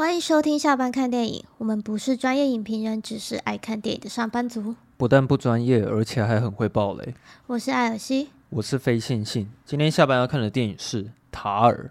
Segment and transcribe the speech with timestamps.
[0.00, 1.44] 欢迎收听下班看电影。
[1.58, 4.74] 我们不是专业影评人，只是爱看电影的上班族。
[4.96, 7.14] 不但不专业，而且还很会爆雷。
[7.46, 9.50] 我是艾尔西，我是非线性。
[9.66, 11.90] 今天下班要看的电影是《塔尔》。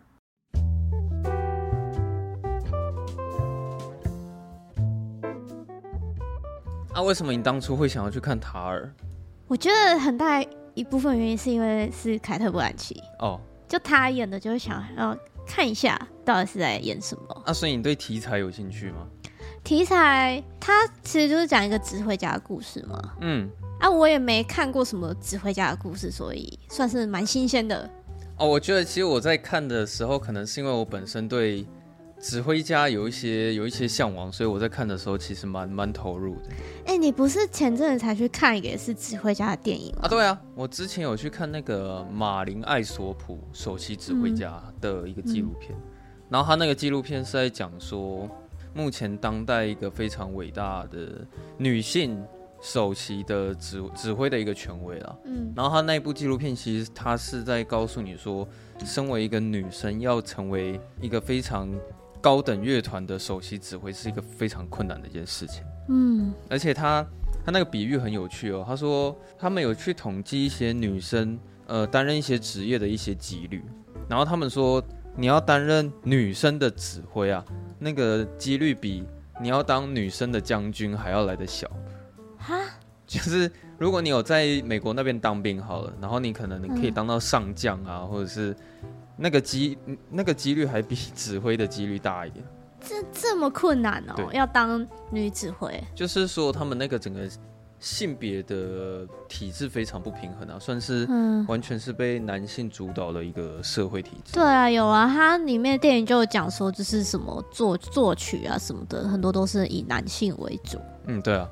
[6.91, 8.91] 啊，为什么你当初会想要去看《塔尔》？
[9.47, 15.15] 我觉得很大一部分原因是因为是凯特·布兰奇哦，就他演的，就会想要。
[15.52, 17.41] 看一下到底是在演什么？
[17.44, 19.08] 啊，所以你对题材有兴趣吗？
[19.63, 23.16] 题材它其实就是讲一个指挥家的故事嘛。
[23.21, 23.49] 嗯，
[23.80, 27.90] 啊，我也没看过什么指挥家的故事，所以算是蛮新鲜的。
[28.38, 31.66] 哦，我觉得其实我在看的时候，可能是因为我本身对。
[32.19, 36.49] 指挥家有一些有一些向往，所以我在看的时候其实蛮蛮投入的。
[36.85, 40.01] 哎、欸，你不是前阵子才去看一个也是指挥家的电影吗？
[40.03, 48.29] 啊，对啊，我之前有去看那个马林艾索普首席指挥家的一个纪录片，嗯嗯、然后他那个纪录片是在讲说，
[48.73, 51.25] 目前当代一个非常伟大的
[51.57, 52.21] 女性
[52.61, 55.15] 首席的指指挥的一个权威啦。
[55.23, 58.45] 嗯，然后他那部纪录片其实他是在告诉你说，
[58.83, 61.70] 身为一个女生要成为一个非常
[62.21, 65.64] 高等乐团的首席指挥是一个非常困难的一件事情。
[65.88, 67.06] 嗯，而且他
[67.45, 68.64] 他那个比喻很有趣哦。
[68.67, 73.64] 他说他们有去统计一些女生呃担任一些职业的一些几率，
[74.09, 74.84] 然后他们说
[75.16, 77.44] 你要担任女生的指挥啊，
[77.80, 79.04] 那个几率比
[79.42, 81.70] 你要当女生的将军还要来得小。
[82.38, 82.56] 哈，
[83.08, 88.56] 就是如果你有在美国那边当兵好了，然后你可能你可以当到上将啊，或者是。
[89.22, 89.78] 那个机
[90.09, 92.45] 那个几率还比 指挥的几率大一点，
[92.80, 94.30] 这这么困难哦？
[94.31, 97.30] 要当女指挥，就是说他们那个整个
[97.80, 101.08] 性别的体制非常不平衡啊，算是
[101.48, 104.34] 完全是被男性主导的一个社会体制。
[104.34, 110.78] 对啊，有啊，它里面电影就有讲说，就是什么作作曲啊什么的，很多都是以男性为主。
[111.08, 111.48] 嗯，对啊。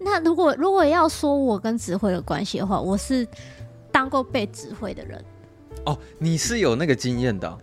[0.00, 3.26] 那如果如果要说我跟指挥的关系的话，我是
[3.92, 5.22] 当过被指挥的人。
[5.84, 7.58] 哦，你是有那个经验的，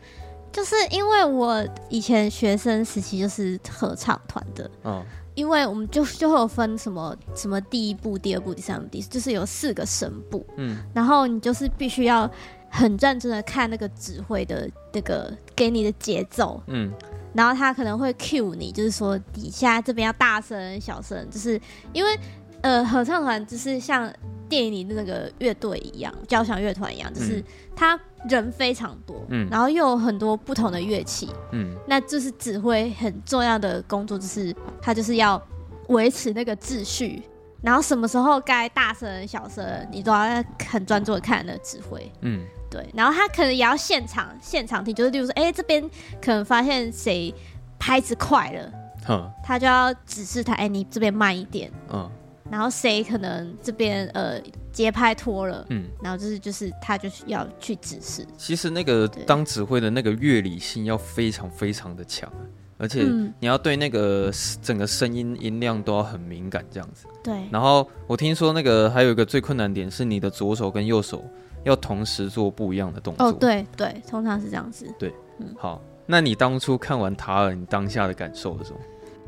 [0.52, 5.04] 就是因为我以前学生时期就是合唱团的，嗯，
[5.36, 12.30] 因为我们就就会有分什么什么第一部、第二部、第三部、第四，就是有四个声部，嗯，然后你就是必须要
[12.70, 16.92] 很认真的看那个指挥的那个给你的节奏，嗯，
[17.34, 21.62] 然后他可能会 cue 你，就是说底下这边要大声、小声，就是
[21.94, 22.18] 因为
[22.62, 24.12] 呃合唱团就是像。
[24.50, 27.44] 电影里的那个乐队一样，交响乐团一样，就是
[27.76, 28.00] 他
[28.30, 35.42] 人非常多，嗯，然后又有很多不同的乐器，嗯，那就是指挥很重要的工作，就是他就是要
[35.90, 37.22] 维持那个秩序，
[37.62, 45.82] 然后什么时候该大声小声，你都要很专注的看那个指挥，嗯，对，然后他可能也要现场现场听，就是例如说，哎、欸，这边
[46.22, 47.34] 可能发现谁
[47.78, 48.72] 拍子快了，
[49.06, 52.10] 呵他就要指示他，哎、欸，你这边慢一点，嗯。
[52.50, 54.42] 然后谁可能这边呃
[54.72, 58.26] 节拍拖了，嗯，然后就是就是他就是要去指示。
[58.38, 62.32] 其实那个当指挥的那个乐理性要非常非常的强，
[62.78, 63.04] 而且
[63.40, 64.32] 你要对那个
[64.62, 67.06] 整个声音音量都要很敏感这样子。
[67.24, 67.36] 对。
[67.52, 71.24] 然后我听说那个还有一个最困难点是你的左手跟右手
[71.64, 73.28] 要同时做不一样的动作。
[73.28, 74.88] 哦，对对，通常是这样子。
[74.98, 78.78] 对，嗯，好，那你当初看完塔尔，你当下的感受是什么？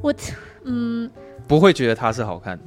[0.01, 0.13] 我
[0.63, 1.09] 嗯，
[1.45, 2.63] 不会觉得他是好看的。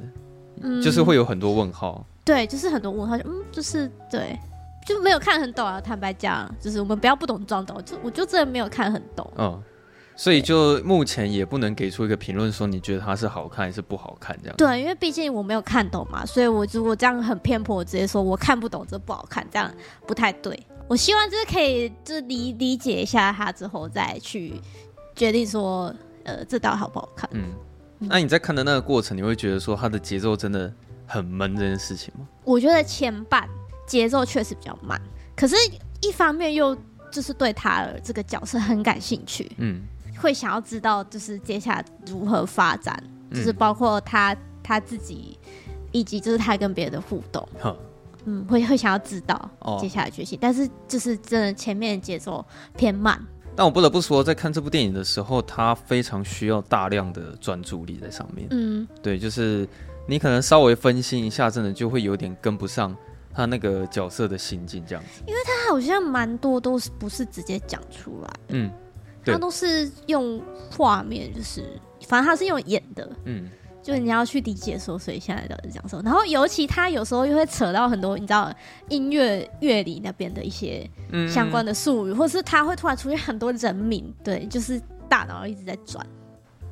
[0.61, 4.37] 嗯，就是会有很多问号，对，就是很多问号，就嗯，就是对，
[4.85, 5.81] 就没有看很懂啊。
[5.81, 9.29] 坦白讲，就是我们不要不懂装懂，就我就真的没有看很懂。
[9.37, 9.61] 嗯，
[10.15, 14.55] 所以就目前也不能给出一个评论，说你觉得它是好看还是不好看这样。
[14.57, 19.71] 对，因为毕竟我没有看懂嘛，所以我如果这样很偏颇，我直接说我看不懂，这不好看，这样
[20.05, 20.57] 不太对。
[20.87, 24.53] 我希望就是可以就理理解一下它之后再去
[25.15, 25.93] 决定说，
[26.23, 27.29] 呃，这道好不好看。
[27.33, 27.53] 嗯。
[28.09, 30.71] 那你在看的那个过程，你会觉得说它的节奏真的
[31.05, 32.27] 很闷这件事情吗？
[32.43, 33.47] 我觉得前半
[33.87, 35.01] 节奏确实比较慢，
[35.35, 35.55] 可是
[36.01, 36.75] 一方面又
[37.11, 39.83] 就是对他这个角色很感兴趣，嗯，
[40.17, 43.01] 会想要知道就是接下来如何发展，
[43.31, 45.37] 就是包括他他自己
[45.91, 47.77] 以及就是他跟别人的互动，嗯，
[48.25, 49.49] 嗯，会会想要知道
[49.79, 52.45] 接下来剧情，哦，但是就是真的前面节奏
[52.75, 53.21] 偏慢。
[53.55, 58.47] 但我不得不说，在看这部电影的时候，他非常需要大量的专注力在上面。
[58.51, 59.67] 嗯，对，就是
[60.07, 62.95] 你可能稍微分心一下，真的就会有点跟不上
[63.33, 65.21] 他那个角色的心境这样子。
[65.27, 68.71] 因为他好像蛮多都是不是直接讲出来，嗯，
[69.25, 70.41] 他都是用
[70.71, 71.63] 画面，就是
[72.07, 73.49] 反正他是用演的，嗯。
[73.83, 76.01] 就是你要去理解说，所以现在到底是讲什么？
[76.03, 78.51] 然后尤其他有时候又会扯到很多你知道
[78.87, 80.89] 音乐乐理那边的一些
[81.29, 86.03] 相关的术语，嗯、或是他会突然出现很多人名，对，就是大脑一直在转。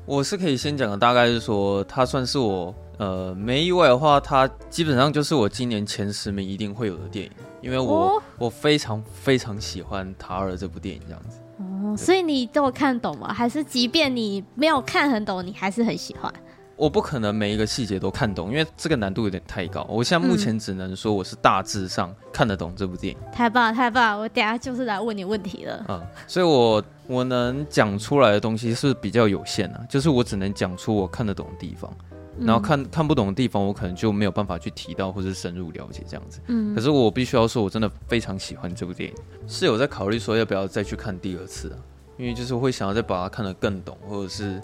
[0.06, 7.32] 我是可以先讲的，大概是说，它算是我呃没意外的话，它基本上就是我今年前十名一定会有的电影，
[7.62, 11.38] 因为我、哦、我非常非常喜欢《塔尔》这部电影这样子。
[11.60, 13.32] 哦，所以你都有看懂吗？
[13.32, 16.34] 还是即便你没有看很懂，你还是很喜欢？
[16.82, 19.86] 我不可能每一个细节都看懂，因为这个难度有点太高。
[19.88, 23.20] 我现在目前只能说我是大致上看得懂这部电影。
[23.32, 24.24] 太棒了，太棒了！
[24.24, 25.86] 我等下就是来问你问题了。
[25.90, 31.96] 嗯，所以我我能讲出来的东西是比较有限的，就是我只能讲出我看得懂的地方，
[32.40, 36.40] 然后看看不懂的地方，我可能就没有办法去提到或是深入了解这样子。
[36.48, 39.16] 嗯，可是我必须要说，我真的非常喜欢这部电影，
[39.48, 41.78] 是有在考虑说要不要再去看第二次啊，
[42.18, 44.60] 因为就是会想要再把它看得更懂，或者是。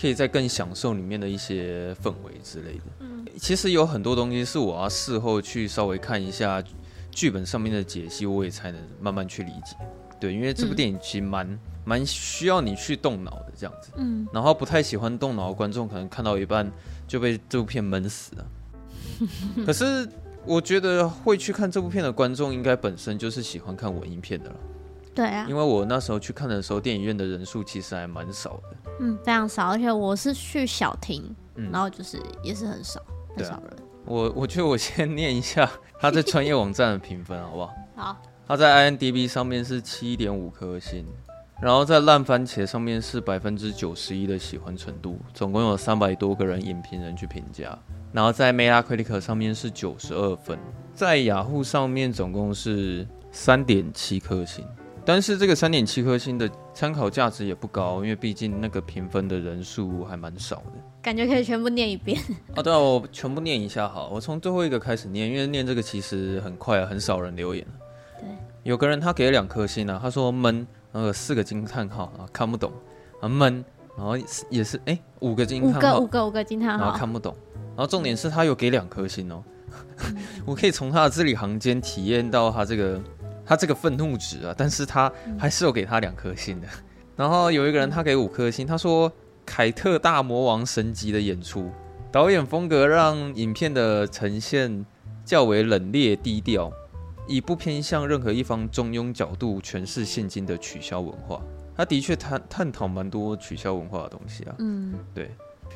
[0.00, 2.82] 可以再更享受里面的一些氛围之类的。
[3.00, 6.62] 嗯，其实有很多东西是我要事后去稍微看一下
[7.10, 9.76] 剧本上面的解析，我也才能慢慢去理解。
[10.20, 13.90] 对，因为这部电影其实蛮蛮、嗯、需要你去动脑的这样子。
[13.96, 16.70] 嗯，然后不太喜欢动脑的观众，可能看到一半
[17.06, 18.46] 就被这部片闷死了。
[19.66, 20.08] 可是
[20.44, 24.56] 我觉得会去看这部片的观众，应该本身就是喜欢看文艺片的了。
[25.14, 28.92] 对啊，因为我那时候去看的时候，电影院的人数其实还蛮少的。
[29.00, 33.00] 嗯，非常少，而且我是去小厅，嗯，然后就是也是很少，
[33.36, 33.70] 很少人。
[33.70, 37.74] 啊、我我觉得我先念一下 他在专业网站的评分，好不好？
[37.94, 38.16] 好。
[38.46, 41.06] 他在 IMDB 上面是七点五颗星，
[41.62, 47.78] 然后在烂番茄上面是百分之九十一的喜欢程度，总共有三百多个人影评人去评价，
[48.12, 50.58] 然后在 Metacritic 上面是九十二分，
[50.92, 54.62] 在雅虎上面总共是三点七颗星。
[55.06, 60.72] 但是这个三点七颗星的参考价值也不高，因为毕竟那个评分的人数还蛮少的。
[61.02, 62.18] 感觉可以全部念一遍。
[62.56, 67.66] 哦，对啊，我全部念一下好，我从最后一个开始念，因为念这个其实很快啊，很少人留言。
[68.18, 68.28] 对，
[68.62, 72.72] 有个人他给了两颗星啊，他说闷，然后有四个惊叹号啊，看不懂
[73.20, 73.62] 啊闷，
[73.98, 74.16] 然后
[74.48, 77.36] 也是哎五个惊叹号，五个五个五个惊叹号，然后看不懂，
[77.76, 79.44] 然后重点是他有给两颗星哦，
[80.46, 82.98] 我可以从他的字里行间体验到他这个。
[83.46, 86.68] 他这个愤怒值啊，但是他还是有给他两颗星的。
[87.16, 89.12] 然后有一个人他给五颗星，他说
[89.46, 91.70] 凯特大魔王神级的演出，
[92.10, 94.84] 导演风格让影片的呈现
[95.24, 96.72] 较为冷冽低调，
[97.28, 101.40] 以不偏向任何一方中庸角度诠释现今的取消文化。
[101.76, 104.54] 他的确探探讨蛮多取消文化的东西啊。
[104.58, 105.30] 嗯，对。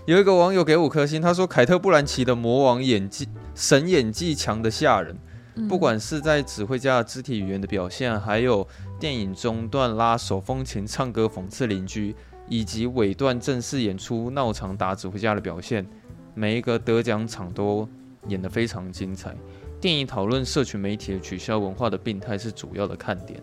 [0.06, 5.16] 有一个网友给五颗星，他说凯特布兰奇的魔王演技神演技强的吓人。
[5.66, 8.66] 不管是在指挥家的肢体语言的表现，还有
[9.00, 12.14] 电影中段拉手风琴唱歌讽刺邻居，
[12.48, 15.86] 以及尾段正式演出闹场打指挥家的表现，
[16.34, 17.88] 每一个得奖场都
[18.28, 19.34] 演得非常精彩。
[19.80, 23.40] 电影讨论社群媒体的取消文化的病态是主要的看点，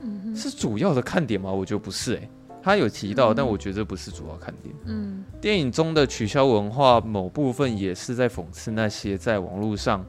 [0.00, 1.50] 嗯，是主要的看点吗？
[1.50, 2.30] 我觉得不是诶、欸，
[2.62, 4.74] 他有提到，但我觉得这不是主要看点。
[4.86, 10.04] 嗯，电影中的取消文化某部分也是在讽刺那些在网络上。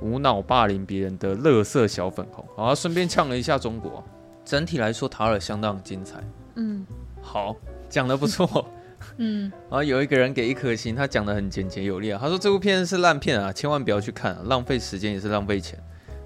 [0.00, 4.04] 无脑霸凌别人的乐色小粉红，好，顺便呛了一下中国。
[4.44, 6.22] 整体来说，塔尔相当精彩。
[6.54, 6.86] 嗯，
[7.20, 7.56] 好，
[7.88, 8.66] 讲的不错。
[9.18, 12.18] 嗯，然 后有一个人给一颗星，他讲的很简洁有力啊。
[12.20, 15.78] 他说这部片是烂片啊，千万不要去看啊，浪费时间也是浪费钱。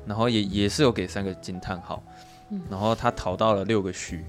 [0.06, 2.02] 然后也也是有给三个惊叹号。
[2.68, 4.24] 然后他讨到了六个虚。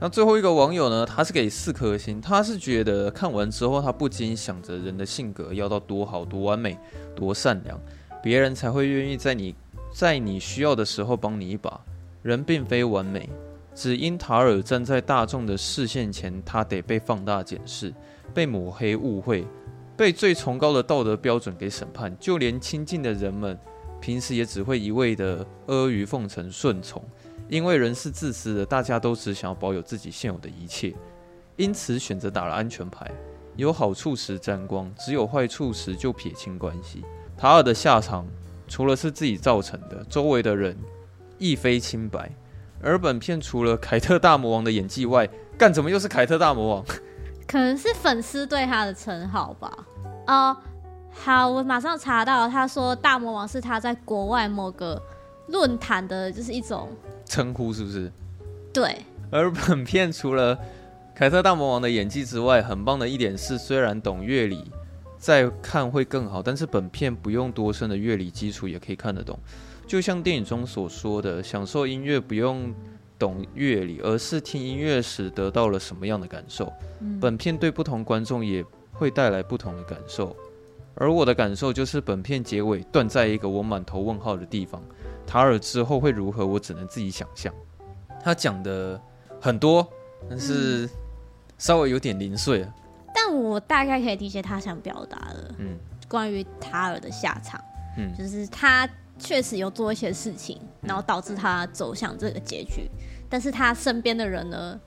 [0.00, 6.76] 那最后一个网友呢，他是给四颗星，他是觉得看完之后，他不禁想着人的性格要到多好、多完美、
[7.14, 7.80] 多善良。
[8.22, 9.54] 别人才会愿意在你
[9.92, 11.80] 在你需要的时候帮你一把。
[12.22, 13.28] 人并非完美，
[13.74, 17.92] 只因塔尔站在大众的视线前，他得被放大检视，
[18.32, 19.44] 被抹黑误会，
[19.96, 22.16] 被最崇高的道德标准给审判。
[22.20, 23.58] 就连亲近的人们，
[24.00, 27.02] 平时也只会一味的阿谀奉承、顺从。
[27.48, 30.94] 因为人是自私的，大家都只想要保有自己现有的一切，
[31.56, 33.10] 因此选择打了安全牌。
[33.56, 37.02] 有好处时沾光，只有坏处时就撇清关系。
[37.42, 38.24] 塔尔的下场，
[38.68, 40.78] 除了是自己造成的，周围的人
[41.38, 42.30] 亦非清白。
[42.80, 46.84] 而本片除了凯特大魔王的演技外，干怎么又是凯特大魔王？
[47.48, 49.76] 可能是粉丝对他的称号吧。
[50.28, 50.56] 哦、呃，
[51.10, 55.02] 好，我马上查到，他说大魔王是他在国外某个
[55.48, 56.90] 论坛的，就是一种
[57.24, 58.12] 称呼，是不是？
[58.72, 58.98] 对。
[59.32, 60.56] 而本片除了
[61.12, 64.70] 凯特大魔王的演技之外，很棒的一点是，虽然懂乐理。
[65.22, 69.38] 再看会更好，但是本片不用多深的乐理基础也可以看得懂。
[69.86, 72.74] 就像电影中所说的，享受音乐不用
[73.20, 76.72] 懂乐理，而是听音乐时得到了什么样的感受。
[76.98, 77.20] 嗯。
[77.20, 80.36] 本片对不同观众也会带来不同的感受，
[80.96, 84.82] 而我的感受就是本片结尾断在一个我满头问号的地方。
[85.24, 87.54] 塔尔之后会如何，我只能自己想象。
[88.24, 89.00] 他讲的
[89.40, 89.86] 很多，
[90.28, 90.90] 但是
[91.58, 92.74] 稍微有点零碎了。
[93.32, 97.58] 但我大概可以理解他想表达的，嗯，关于塔尔的下场，
[97.96, 98.86] 嗯，就是他
[99.18, 102.90] 确实有做一些事情，然后导致他走向这个结局，
[103.30, 104.78] 但是他身边的人呢，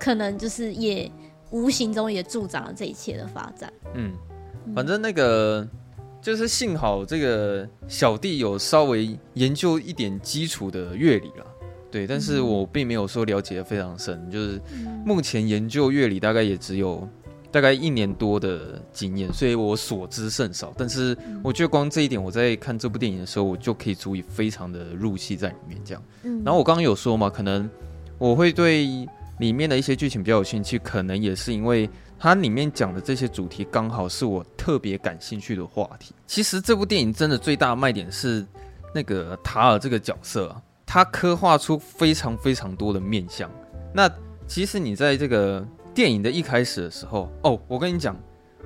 [0.00, 1.08] 可能就是也
[1.52, 4.12] 无形中也助长了这一切的发展，嗯，
[4.74, 5.64] 反正那个
[6.20, 11.46] 就是幸好这个小弟有稍微研究一点基础的乐理了。
[11.88, 14.60] 对，但是我并没有说了解的非常深，就是
[15.04, 17.08] 目前研究乐理大概也只有
[17.50, 20.72] 大概一年多的经验，所以我所知甚少。
[20.76, 26.02] 但是我觉得光这一点，我在看这部电影的时候，我就可以足以非常的入戏在里面这样。
[26.44, 27.68] 然后我刚刚有说嘛，可能
[28.18, 28.86] 我会对
[29.38, 31.88] 里面的一些剧情比较有兴趣，可能也是因为
[32.18, 36.14] 它里面讲的这些主题刚好是我特别感兴趣的话题。
[36.26, 38.46] 其实这部电影真的最大的卖点是
[38.94, 40.62] 那个塔尔这个角色啊。
[40.88, 43.50] 他刻画出非常非常多的面相。
[43.92, 44.08] 那
[44.46, 48.14] 其实你在这个电影的一开始的时候，哦，我跟你讲，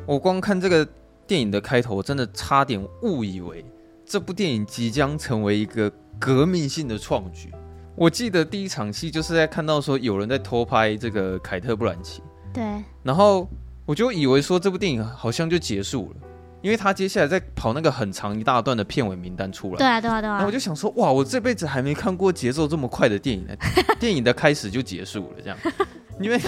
[0.05, 0.85] 我光看这个
[1.29, 3.65] 电影的开头，我真的差点误以为
[4.05, 7.49] 这部电影即将成为一个革命性的创举。
[7.95, 12.21] 我记得第一场戏就是在看到说有人在偷拍这个凯特·布兰奇，
[12.53, 12.65] 对，
[13.05, 13.49] 然后
[13.87, 16.27] 我就以为说这部电影好像就结束了。
[16.63, 23.55] 因为他接下来在跑那个很长一大段的片尾名单出来，对啊对啊对啊，然后我就想说，哇，我这辈子还没看过节奏这么快的电影呢，
[24.01, 25.57] 电影的开始就结束了这样，
[26.21, 26.39] 因为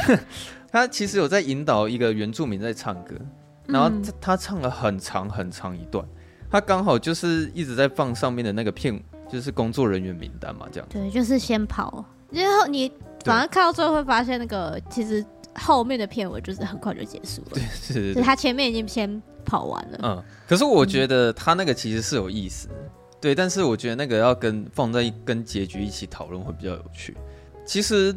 [0.72, 3.14] 他其实有在引导一个原住民在唱歌，
[3.66, 6.04] 然后他唱了很长很长一段，
[6.50, 9.00] 他刚好就是一直在放上面的那个片，
[9.30, 12.90] 就是工作人员名单嘛，这样，对，就是先跑，然后你
[13.24, 15.24] 反而看到最后会发现那个其实
[15.54, 19.22] 后面的片尾就是很快就结束了，对，是，是，是他前面已经先。
[19.44, 22.88] 跑完了，嗯，可是我觉得他那个其实是有意思，嗯、
[23.20, 27.16] 对，但是我觉得那个要跟放在跟结局一起讨论会比较有趣。
[27.66, 28.14] 其实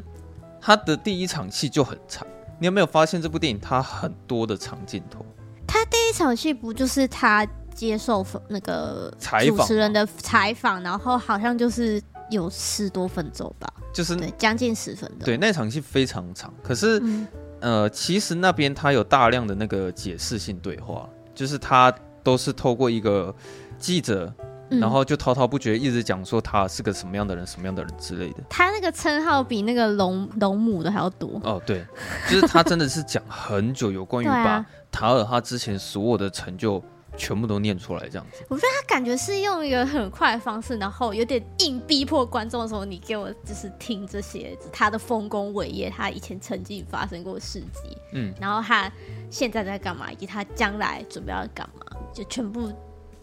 [0.62, 2.28] 他的第一场戏就很长，
[2.60, 5.26] 你有没有发现这部电影它很多的长镜头？
[5.68, 9.14] 他第一场戏不就是他接受那个
[9.46, 15.20] 主持人的采访，然后好像就是有十多分钟吧，就是对，将近十分钟。
[15.26, 17.28] 对，那场戏非常长，可是、嗯、
[17.60, 21.10] 呃，其实那边他有大量的那个解释性对话。
[21.36, 21.94] 就是他
[22.24, 23.36] 都是透过一个
[23.78, 24.34] 记者，
[24.70, 28.44] 嗯、然后就滔滔不绝一直讲说他是个什么样的人，什么样的人之类的。
[28.50, 31.62] 他那个称号比那个龙龙母的还要多哦。
[31.66, 31.86] 对，
[32.30, 36.84] 就是他真的是讲很久，有关于 把塔尔他之前所有的成就。
[37.18, 48.92] 全部都念出来这样子，我觉得他感觉是用一个很快的方式，然后有点硬逼迫观众的时候，你给我就是听这些他的丰功伟业，他以前曾经发生过的事迹，嗯，然后他
[49.32, 52.70] 现在在干嘛，以及他将来准备要干嘛，就全部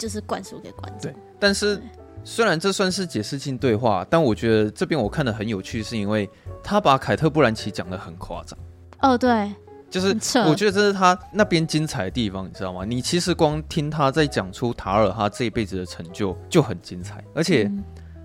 [0.02, 1.12] 就是灌输给观众。
[1.12, 1.80] 对，但是
[2.25, 6.28] 虽然这算是解释性对话，但我觉得这边我看得很有趣，是因为
[6.61, 8.59] 他把凯特·布兰奇讲得很夸张。
[9.00, 9.52] 哦，对。
[9.88, 10.09] 就是
[10.49, 12.85] 我觉得这是他那边精彩的地方，你知道吗？
[12.85, 17.71] 你其实光听他在讲出塔尔他这一辈子的成就就很精彩，而且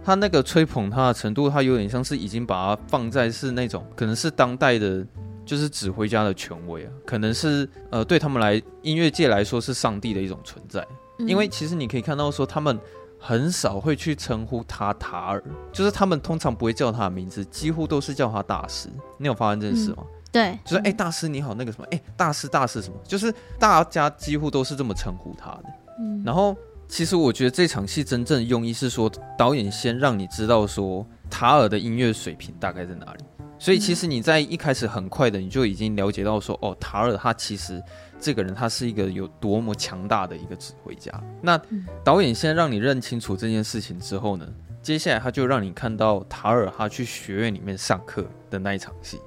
[0.03, 5.05] 他那个吹捧他的程度，他有点像是已经把他放在是那种可能是当代的，
[5.45, 10.87] 就是指挥家的权威啊，可能是呃对他们来音乐界来说是上帝的一种存在。
[11.19, 12.79] 因为其实你可以看到说，他们
[13.19, 18.89] 很少会去称呼他塔尔，就是他们通常不会叫他的名字，几乎都是叫他大师。
[19.17, 20.03] 你有发现这件事吗？
[20.31, 25.63] 对，就是哎、欸，大师你好，那个什么，哎、欸，大师大师什么，就是大家几乎都是这么称呼他的。
[25.99, 26.55] 嗯，然后
[26.87, 33.23] 其实我觉得这场戏真正的用意是说，导演先让你知道说塔尔的音乐水平大概在哪里。
[33.57, 37.81] 所以其实你在一开始很快的你就已经了解到说，哦，塔尔他其实
[38.19, 41.11] 这个人他是一个有多么强大的一个指挥家。
[41.41, 41.59] 那
[42.03, 44.47] 导演先让你认清楚这件事情之后呢，
[44.81, 49.19] 接下来他就让你看到塔尔哈去学院里面上课的那一场戏。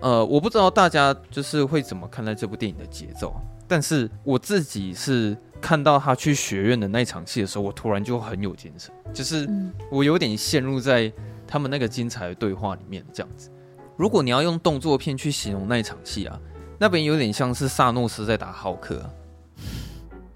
[0.00, 3.34] 呃，我不知道大家就是会怎么看待这部电影的节奏，
[3.66, 9.48] 但是我自己是看到他去学院的那一场戏的时候，我突然就很有精神，就是
[9.90, 11.10] 我有点陷入在
[11.46, 13.50] 他们那个精彩的对话里面这样子。
[13.96, 16.38] 如果你要用动作片去形容那一场戏啊，
[16.84, 19.08] 那边有点像是萨诺斯在打浩克啊，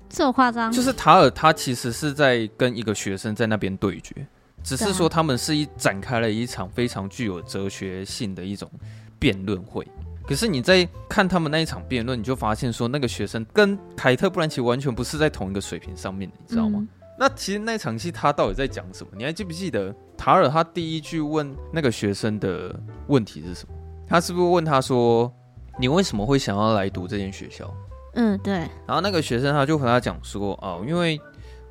[0.08, 0.72] 这么夸张？
[0.72, 4.26] 就是塔尔他其实是在跟一个学生在那边对决，
[4.62, 8.70] 只是说他们是一展开了一场非常具有哲学性的一种。
[9.18, 9.84] 辩论会，
[10.28, 16.78] 可是你在看他们那一场辩论，你就发现说那个学生跟凯特·布兰奇完全不是在同一个水平上面的，你知道吗？
[16.80, 16.88] 嗯、
[17.18, 19.10] 那其实那场戏他到底在讲什么？
[19.16, 22.74] 你还记不记得塔尔他第一句问那个学生的
[23.08, 23.74] 问题是什么？
[24.06, 25.30] 他是不是问他说
[25.78, 27.72] ：“你为什么会想要来读这间学校？”
[28.14, 28.54] 嗯，对。
[28.86, 31.20] 然后那个学生他就和他讲说：“哦，因为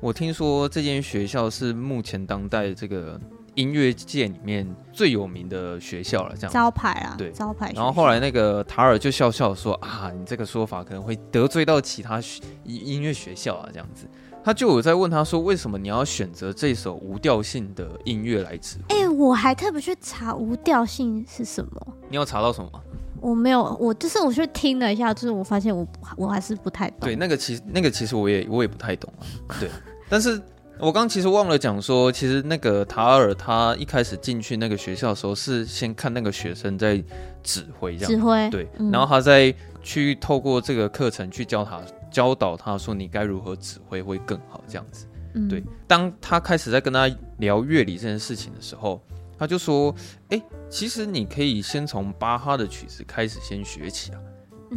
[0.00, 3.20] 我听说这间学校是目前当代这个。”
[3.54, 7.72] 音乐界里面最有名的学校了，这样招牌啊，对，招牌。
[7.74, 12.20] 然后后来那个塔尔就笑笑说啊，你这个说法可能会得罪到其他
[12.62, 14.06] 音音乐学校啊，这样子。
[14.44, 18.94] 他就有在问他说，为什么你要选择这首无调性的音乐来指挥？
[18.94, 21.86] 哎、欸，我还特别去查无调性是什么。
[22.08, 22.70] 你有查到什么？
[23.20, 27.00] 我没有，我就是我去听了一下，就是我发现我我还是不太懂。
[27.00, 29.22] 对，那个其实那个其实我也我也不太懂啊。
[29.60, 29.68] 对，
[30.08, 30.40] 但是。
[30.80, 37.02] 我刚其实忘了讲说，其实那个塔尔他一开始进去那个学校的时候，是先看那个学生在
[37.42, 41.82] 指挥，这样指挥对，然后他再去透过这个课程去教他
[42.12, 45.04] 教导他说你该如何指挥会更好这样子。
[45.50, 49.02] 对，当他开始在跟他聊乐理这件事情的时候，
[49.38, 49.94] 他就说
[50.30, 54.20] ：“哎，其实你可以先从巴哈的曲子开始先学起啊。”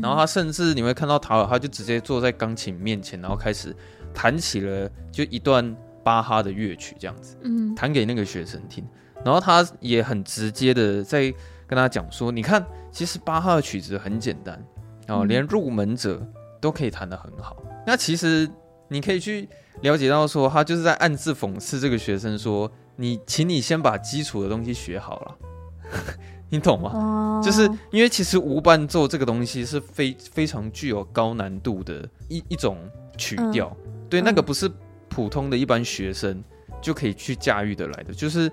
[0.02, 3.76] 然后他甚至你会看到塔尔，他就直接坐在钢琴面前，然后开始
[4.14, 5.76] 弹起了就一段。
[6.04, 8.84] 巴哈的乐曲这样子，嗯，弹给那个学生听，
[9.24, 11.32] 然后他也很直接的在
[11.68, 14.60] 跟他讲说，你看，其实巴哈的曲子很简单，
[15.10, 16.28] 哦，连入门者
[16.60, 17.56] 都可以弹得很好。
[17.86, 18.50] 那其实
[18.88, 19.48] 你可以去
[19.82, 22.68] 了解到说，他就是在暗自讽刺这个学生说，
[23.02, 25.38] 你，请你先把基础的东西学好了，
[26.50, 26.92] 你懂吗？
[26.94, 32.78] 哦，就是因为其实无伴奏这个东西是非非常具有高难度的一一种
[33.18, 34.72] 曲调，嗯，对，那个不是。
[35.14, 36.42] 普通的一般学生
[36.82, 38.50] 就可以去驾驭得来的，就是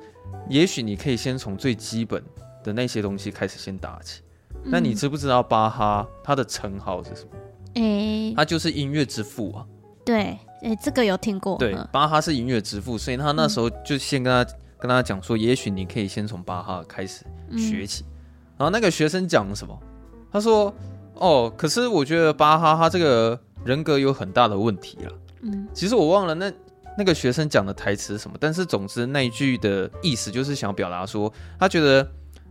[0.49, 2.21] 也许你可以先从最基本
[2.65, 4.23] 的那些东西开始先打起。
[4.65, 7.29] 那、嗯、你知不知道巴哈他的称号是什么？
[7.77, 9.65] 哎、欸，他就是音乐之父啊。
[10.05, 11.57] 对，哎、欸，这个有听过。
[11.59, 17.25] 对，巴哈是音乐之父，所以他那时候就先跟他、嗯、跟他讲说，也许你可以先从巴哈开始
[17.57, 18.05] 学起。
[18.05, 18.13] 嗯、
[18.59, 19.79] 然后那个学生讲什么？
[20.31, 20.75] 他说
[21.15, 25.13] ：“哦，可是我觉得巴哈他这个人格有很大的问题了。”
[25.43, 26.53] 嗯，其实我忘了那
[26.99, 32.07] 那个学生讲的台词是什么，但是总之那一句的意思就是想表达说，他觉得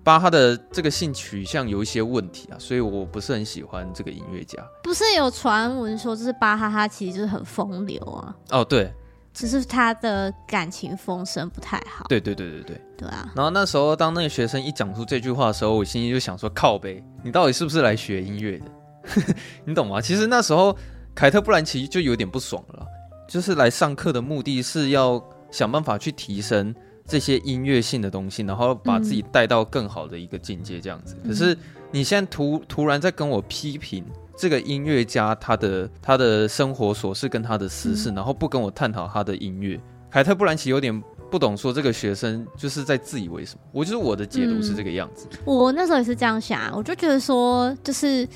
[0.08, 4.58] 巴哈的这个性取向有一些问题啊，所以我不是很喜欢这个音乐家。
[4.82, 8.34] 不是有传闻说，就是巴哈哈其实就是很风流啊？
[8.52, 8.90] 哦，对，
[9.34, 12.06] 只是他的感情风声不太好。
[12.08, 13.30] 对对对对对，对啊。
[13.36, 19.36] 然后那时候当那个学生一讲出这句话的时候，我心里就想说，靠呗，你到底是不是来学音乐的？
[19.66, 20.00] 你懂吗？
[20.00, 20.74] 其实那时候。
[21.16, 22.86] 凯特·布兰奇就有点不爽了，
[23.28, 26.72] 就是来上课的目的是要想办法去提升
[27.08, 31.16] 这些音乐性的东西，然后把自己带到更好的一个境界，这样子。
[31.26, 31.58] 可是
[31.92, 34.04] 你现在突突然在跟我批评
[34.38, 39.80] 这个音乐家他的他的生活琐事跟他的私事，然后不跟我探讨他的音乐。
[40.12, 43.62] 凯特·布兰奇有点不懂，说这个学生就是在自以为什么？
[43.72, 45.28] 我就是我的解读是这个样子。
[45.46, 48.28] 我那时候也是这样想，我就觉得说就是。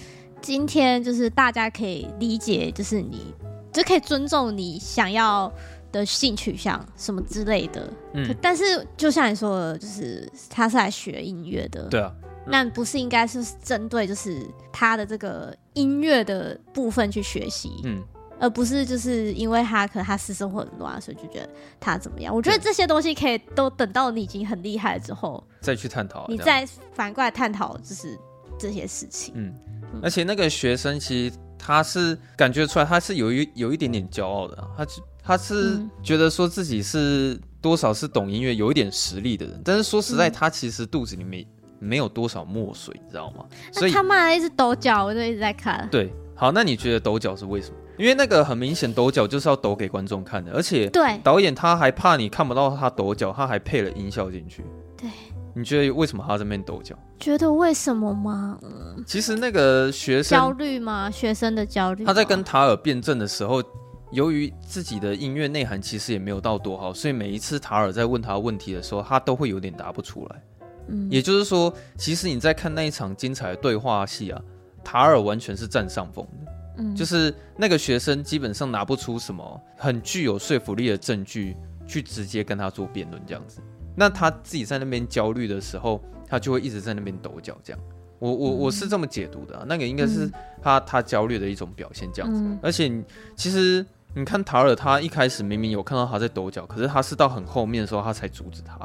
[0.43, 3.31] 今天就是大家可以理解，就是你
[3.71, 5.53] 就可以尊重你想要
[5.91, 7.91] 的性取向什么之类的。
[8.13, 8.63] 嗯，但是
[8.95, 11.84] 就像你说的，就是他是来学音乐的。
[11.89, 12.13] 对啊，
[12.47, 18.04] 那不是应该是针对就是他的这个音乐的部分去学习，嗯，
[18.39, 21.49] 而不是就是因为他可能他私生活很乱，所以就觉得
[21.80, 22.36] 他怎么样？
[22.36, 28.17] 我觉得这些东西可以都等到你已经很厉害了之后再去探讨，你再反过来探讨就是
[28.58, 29.54] 这些事情，嗯。
[30.01, 34.86] 而且那个学生其实他是感觉出来，他是有一有一点点骄傲的，他
[35.23, 39.62] 他是觉得说自己是多少是懂音乐、有一点实力的人。
[39.63, 41.45] 但是说实在，他其实肚子里面
[41.79, 43.45] 没有多少墨水，你知道吗？
[43.71, 45.88] 所以他妈一直抖脚，我就一直在看。
[45.91, 47.75] 对，好，那你觉得抖脚是为什么？
[47.97, 54.63] 因为那个很明显，抖脚就是要抖给观众看的，而且对导演他还怕你看不到他抖脚，他还配了音效进去。
[54.97, 55.10] 对。
[55.53, 56.95] 你觉得为什么他在这边抖脚？
[57.19, 58.57] 觉得为什么吗？
[58.62, 61.12] 嗯，其实那个学生焦虑吗？
[61.12, 62.05] 学生的焦虑。
[62.05, 63.62] 他在跟塔尔辩证的时候，
[64.12, 70.43] 由于自己的音乐内涵其实也没有到多好，所以每一次塔尔在问他问题的时候，他都会有点答不出来。
[70.88, 74.41] 嗯，也就是说，其实你在看那一场精彩的对话戏啊，
[74.84, 76.52] 塔尔完全是占上风的。
[76.78, 83.62] 嗯，就是那个学生基本上拿不出什么很具有说服力的证据去直接跟他做辩论，这样子。
[83.95, 87.80] 那他自己在那边焦虑的时候，他就会一直在那边抖脚，这样。
[88.19, 92.43] 我我我是这么解读的啊，那个应该是他他焦虑的一种表现，这样子。
[92.62, 92.89] 而且
[93.36, 98.78] 其实你看塔尔，他一开始明明有看到他在抖脚，可是他是到很后面的时候他才阻止他，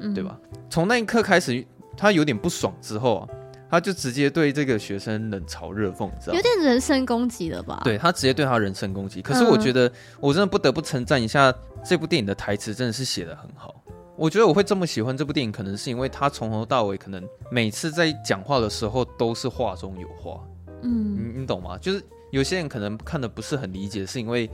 [0.00, 0.36] 嗯对吧？
[0.68, 1.64] 从那一刻开始，
[1.96, 3.28] 他有点不爽之后啊，
[3.70, 6.34] 他就直接对这个学生冷嘲热讽，知道吗？
[6.34, 7.80] 有点人身攻击了吧？
[7.84, 9.22] 对，他直接对他人身攻击。
[9.22, 9.90] 可是我觉得
[10.20, 13.82] 我真的不得不称赞一下这部电影的台词，真的是写的很好。
[14.16, 20.40] 我觉得我会这么喜欢这部电影，可能是因为他从头到尾，可能每次在讲话的时候都是话中有话。
[20.82, 21.78] 嗯，你你懂吗？
[21.78, 24.50] 就是有些人可能看的不是很理解，是因为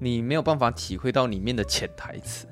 [0.00, 2.46] 你没有办法体会到里面的潜台词。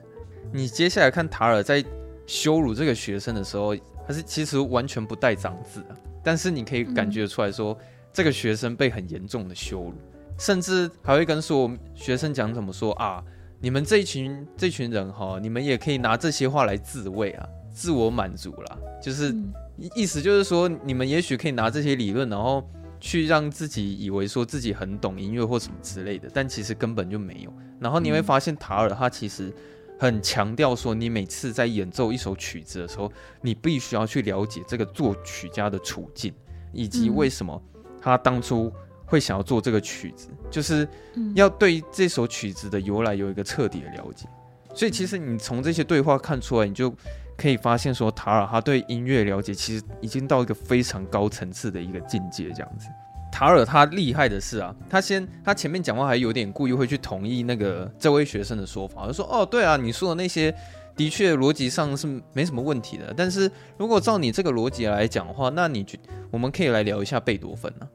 [0.52, 1.84] 你接下来看塔尔在
[2.26, 3.74] 羞辱这个学生的时候，
[4.06, 7.78] 他是其实完全不带脏字啊，但是你可以感觉出来说，嗯、
[8.12, 9.94] 这个学生被很严重的羞辱，
[10.38, 13.24] 甚至还会跟说学生讲怎么说啊，
[13.61, 19.52] 你们这一群这群人哈，你们也可以拿这些话来自慰啊，自我满足啦，就是、嗯、
[19.94, 22.66] 意思就是说，你们也许可以拿这些理论，然后
[23.00, 27.52] 去让自己以为说自己很懂音乐或什么之类的，但其实根本就没有。
[27.80, 29.52] 然后你会发现塔尔他其实。
[30.00, 33.11] 很强调说，你每次在演奏一首曲子的时候，
[33.42, 36.32] 你必须要去了解这个作曲家的处境，
[36.72, 37.61] 以及为什么
[38.00, 38.72] 他当初
[39.04, 40.87] 会想要做这个曲子，就是
[41.34, 44.28] 要对这首曲子的由来有一个彻底的了解。
[44.72, 46.94] 所以，其实你从这些对话看出来，你就
[47.38, 52.88] 可以发现说，塔尔他对音乐了解其实已经到一个非常高层次的一个境界，这样子。
[53.31, 60.53] 塔尔他厉害的是啊，他先他前面讲话还有点故意会去同意那个这位学生的说法，他说哦对啊，你说的那些
[60.96, 65.96] 的确逻辑上是没什么问题的，但是如果照你这个逻辑来讲的话，那你觉
[66.33, 67.87] 我们可以来聊一下贝多芬啊。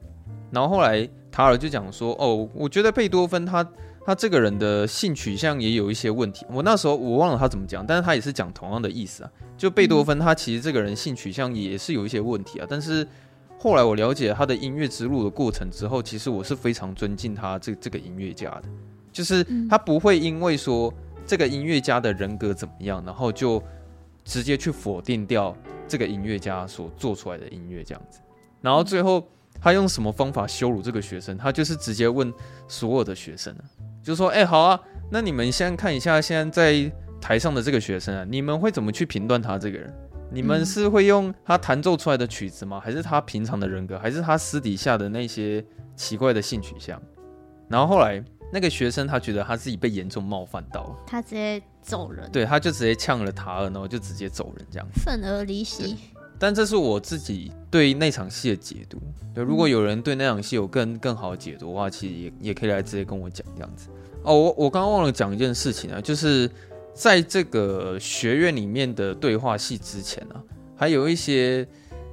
[0.51, 3.67] 然后后来塔尔就讲说哦，我觉得贝多芬他
[4.05, 6.45] 他这个人的性取向也有一些问题。
[6.49, 13.07] 我那时候我忘了他怎么讲，但是他也是讲同样的意思啊，就贝多芬他其实这个人性取向也是有一些问题啊，但是。
[13.59, 18.63] 后来我了解他的音乐之路的过程之后，其实我是非常尊敬他这这个音乐家的，
[19.09, 20.93] 就是他不会因为说
[21.25, 23.63] 这个音乐家的人格怎么样，然后就
[24.25, 25.55] 直接去否定掉
[25.87, 28.19] 这个音乐家所做出来的音乐这样子。
[28.59, 29.25] 然后最后
[29.61, 31.37] 他用什么方法羞辱这个学生？
[31.37, 32.33] 他就是直接问
[32.67, 33.63] 所有的学生啊，
[34.03, 39.91] 就说：“哎，好啊，那你们现在看一下现在在台上的这个学生啊，你们会怎么去评断他这个人？”
[40.31, 42.79] 你们是会用他弹奏出来的曲子吗？
[42.83, 43.99] 还是他平常的人格？
[43.99, 45.63] 还是他私底下的那些
[45.95, 46.99] 奇怪的性取向？
[47.69, 52.27] 然后后来那个学生他觉得他自己被严重冒犯到，他直接走人。
[52.31, 54.87] 对，他就直接呛了塔尔，然后就直接走人这样。
[55.05, 55.97] 愤而离席。
[56.43, 59.01] 但这是我自己对那场戏的解读。
[59.33, 63.87] 对，如果有人对那场戏有更更好的解读的话，其实也也可以来直接跟我讲这样子。
[64.23, 66.49] 哦，我我刚刚忘了讲一件事情啊，就是。
[66.95, 70.39] 在这个学院里面的对话戏之前呢、啊，
[70.75, 71.67] 还有一些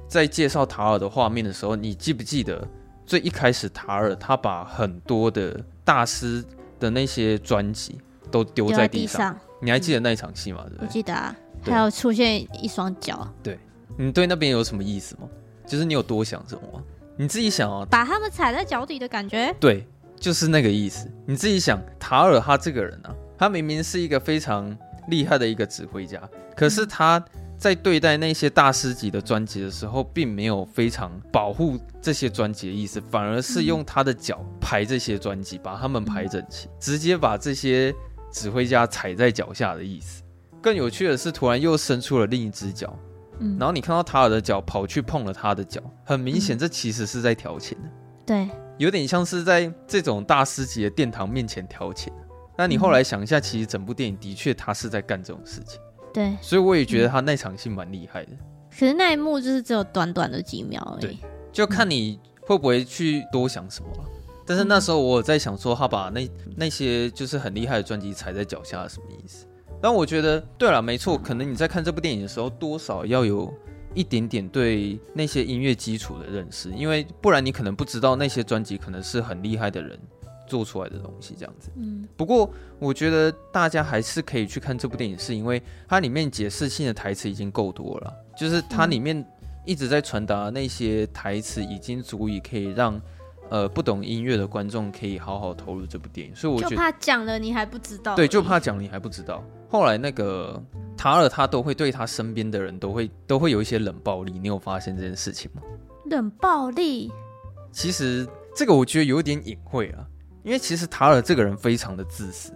[0.07, 2.67] 在介绍塔尔的画面的时候，你记不记得
[3.05, 6.43] 最一开始塔尔他把很多的大师
[6.79, 10.63] 的那些专辑都丢在地上，地上你还记得那一场戏吗？
[10.67, 10.87] 对不对？
[10.87, 13.31] 我记得啊，还有出现一双脚。
[13.43, 13.59] 对，
[13.97, 15.29] 你对那边有什么意思吗？
[15.65, 16.83] 就是你有多想什么吗？
[17.17, 19.55] 你自己想啊，把他们踩在脚底的感觉。
[19.59, 19.87] 对，
[20.19, 21.11] 就是那个意思。
[21.25, 23.15] 你自己想，塔尔他这个人啊。
[23.37, 24.77] 他明明是一个非常
[25.07, 26.21] 厉害的一个指挥家，
[26.55, 27.23] 可是他
[27.57, 37.91] 在对待那些大师级的专辑的时候，并没有非常保护这些专辑的意思，反而是用他的脚排这些专辑，把他们排整齐，直接把这些
[38.31, 40.21] 指挥家踩在脚下的意思。
[40.61, 42.95] 更有趣的是，突然又伸出了另一只脚，
[43.59, 47.77] 然后你看到塔尔的脚跑去碰了他的脚，很明显，这其实是在调情。
[48.25, 52.13] 对，有点像是在这种大师级的殿堂面前调情。
[52.57, 55.79] 那你后来想一下，其实整部电影的确他是在干这种事情，
[56.13, 58.31] 对，所以我也觉得他那场戏蛮厉害的。
[58.69, 61.17] 可是那一幕就是只有短短的几秒而已，对，
[61.51, 64.05] 就看你会不会去多想什么了。
[64.45, 69.45] 但是那时候我在想说，他把那那些就是很厉害的专辑踩在脚下，什么意思？
[69.81, 73.51] 但我觉得，对了，没错，可能你在看这部电影的时候，多少要有
[73.93, 79.99] 一点点对那些音乐基础的认识，因为不然你可能不知道那些专辑可能是很厉害的人。
[80.47, 89.25] 做出来的东西这样子，嗯，不过我觉得大家还是可以去看这部电影，是因为它里面解释性的台词已经够多了，就是它里面
[89.65, 93.01] 一直在传达那些台词，已经足以可以让
[93.49, 96.35] 呃不懂音乐的观众可以好好投入这部电影。
[96.35, 99.41] 所以我就怕讲了你还不知道，对，就怕讲你还不知道。
[99.71, 100.61] 后来那个
[100.97, 105.61] 塔尔他都会对他身边的人都会都会有一些冷暴力，你有发现这件事情吗？
[106.05, 107.09] 冷暴力，
[107.71, 110.05] 其实这个我觉得有点隐晦啊。
[110.43, 112.51] 因为其实塔尔这个人非常的自私，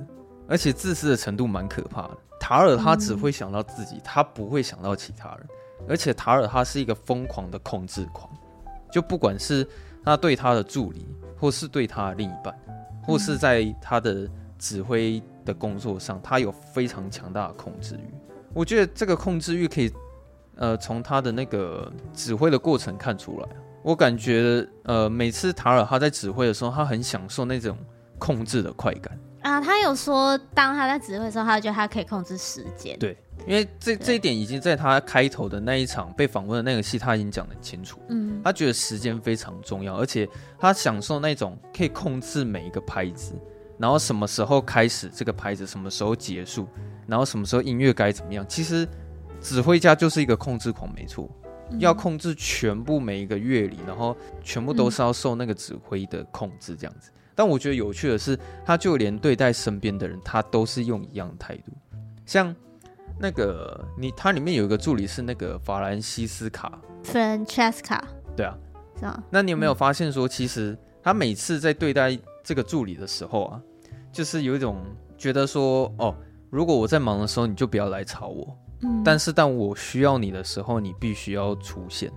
[0.47, 2.17] 而且自私的程度蛮可怕的。
[2.37, 5.47] 塔尔他只会想到自己，他不会想到其他人。
[5.87, 8.29] 而且塔尔他是一个疯狂的控制狂，
[8.91, 9.65] 就不管是
[10.03, 11.07] 他对他的助理，
[11.39, 12.53] 或是对他的另一半，
[13.03, 18.13] 或是在他的指挥的工作上，他有非常强大的控制欲。
[18.53, 19.91] 我觉得这个控制欲可以，
[20.55, 23.47] 呃，从他的那个指挥的过程看出来。
[23.83, 27.77] 我感觉，呃，每次塔尔哈在指挥的时候，他很享受那种
[28.17, 29.61] 控制的快感啊。
[29.61, 32.97] 他有说，当他在指挥的时候，他觉得他可以控制时间。
[32.97, 37.99] 对，因为这这一点已经在他开头的那一场被访问的那个戏，他已经讲得很清楚。
[38.09, 40.27] 嗯，他觉得时间非常重要，而且
[40.57, 43.33] 他享受那种可以控制每一个拍子，
[43.77, 46.67] 然后什么时候开始这个拍子，什么时候结束，
[47.07, 48.45] 然后什么时候音乐该怎么样。
[48.47, 48.87] 其实。
[49.41, 51.29] 指挥家就是一个控制狂，没错，
[51.69, 57.11] 嗯、要控制全部每一个乐理，然后全部都是要受那个指挥的控制这样子。
[57.13, 61.71] 嗯、但我觉得有趣的是，他就连对待身边的人，他都是用一样的态度。
[62.25, 62.55] 像
[63.19, 68.01] 那个你，他里面有一个助理是那个法兰西斯卡，Francesca，
[68.35, 68.57] 对啊，
[68.99, 69.23] 是啊。
[69.29, 73.61] 那你有没有发现说，其实他每次在对待这个助理的时候啊，
[74.13, 74.77] 就是有一种
[75.17, 76.15] 觉得说，哦，
[76.49, 78.57] 如果我在忙的时候，你就不要来吵我。
[78.81, 79.01] 嗯。
[79.03, 82.09] 但是当我需要你的时候，你必须要出现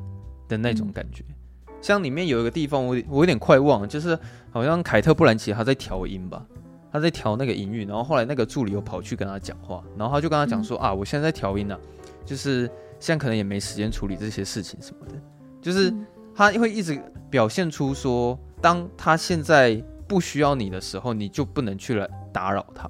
[0.46, 1.24] 的那种感觉。
[1.30, 1.74] 嗯。
[1.80, 4.16] 像里面有一个地方我，我我有点快忘了，就是
[4.50, 6.46] 好像凯特·布兰奇他在调音吧。
[6.90, 11.80] 他在调那个音域，然后后来那个助理又跑去跟他讲话，然后他就跟他讲说、嗯、啊，我现在在调音呢、啊，
[12.24, 12.62] 就是
[12.98, 15.12] 现在可能也没时间处理这些事情什么的，
[15.60, 15.92] 就是
[16.34, 22.88] 他会一直表现出说，当他现在不需要你的时候，你就不能去来打扰他。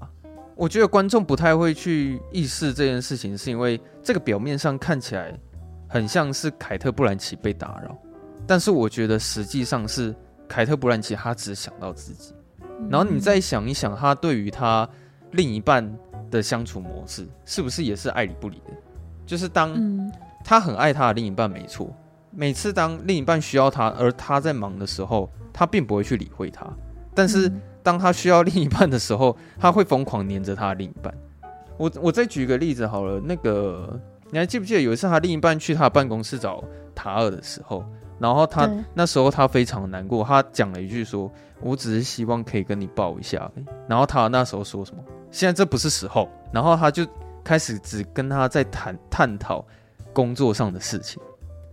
[0.55, 5.39] 我觉得观众不太会去意识这件事情，是因为这个表面上看起来
[5.89, 7.97] 很像是凯特·布兰奇被打扰，
[8.47, 10.15] 但是我觉得实际上是
[10.49, 12.33] 凯特·布兰奇他只想到自己。
[12.89, 14.89] 然后你再想一想，他对于他
[15.33, 15.89] 另一半
[16.31, 18.73] 的相处模式，是不是也是爱理不理的？
[19.27, 20.11] 就是当
[20.45, 21.95] 他很爱他的另一半，没错。
[22.31, 26.67] 每次当另一半需要他，而他在忙的时候，他并不会去理会他。
[27.19, 27.51] 但是
[27.83, 31.13] 当他需要另一半的时候， 他会疯狂黏着他的另一半。
[31.77, 33.99] 我我再举个例子好了，那个
[34.31, 36.63] 你还记不记得有一次他另一半去他的办公室找
[36.95, 37.85] 塔尔的时候？
[38.21, 43.51] 然后他那时候他非常难过，他讲了一句说：“我只是希望可以跟你抱一下。”
[43.89, 45.03] 然后他那时候说什么？
[45.33, 46.29] 现在这不是时候。
[46.53, 47.07] 然后他就
[47.45, 49.65] 开始只跟他在谈探讨
[50.13, 51.21] 工作上的事情。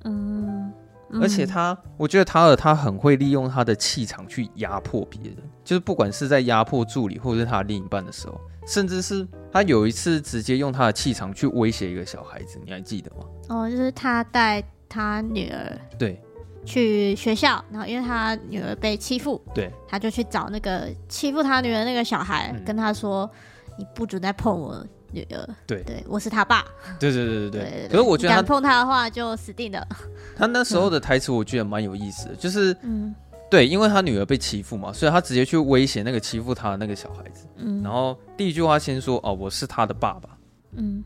[0.04, 0.65] 嗯，
[1.14, 13.24] 而且他，我觉得塔尔他很会利用他的气场去压迫别人，就是不管是在压迫助理或者是他另一半的时候，甚至是他有一次直接用他的气场去威胁一个小孩子，你还记得吗？
[13.50, 15.80] 哦，就是他带他女儿。
[15.98, 16.22] 对。
[16.68, 23.30] 去学校，然后因为他女儿被欺负，对，他就去找那个欺负他女儿那个小孩，嗯、跟他说
[23.78, 26.66] ：“你不准再碰我女儿。”对，对，我是他爸。
[27.00, 27.88] 对对对对对。
[27.90, 29.88] 可是我觉得他敢碰他的话就死定了。
[30.36, 33.14] 他那时候的台词我觉得蛮有意思的，就是，嗯，
[33.50, 37.46] 对，因为他女儿被欺负嘛，所以他直接去威胁那个欺负他的那个小孩子。
[37.58, 40.30] 嗯，然后第一句话先说：“哦，我是他的爸爸。”
[40.78, 41.04] 嗯，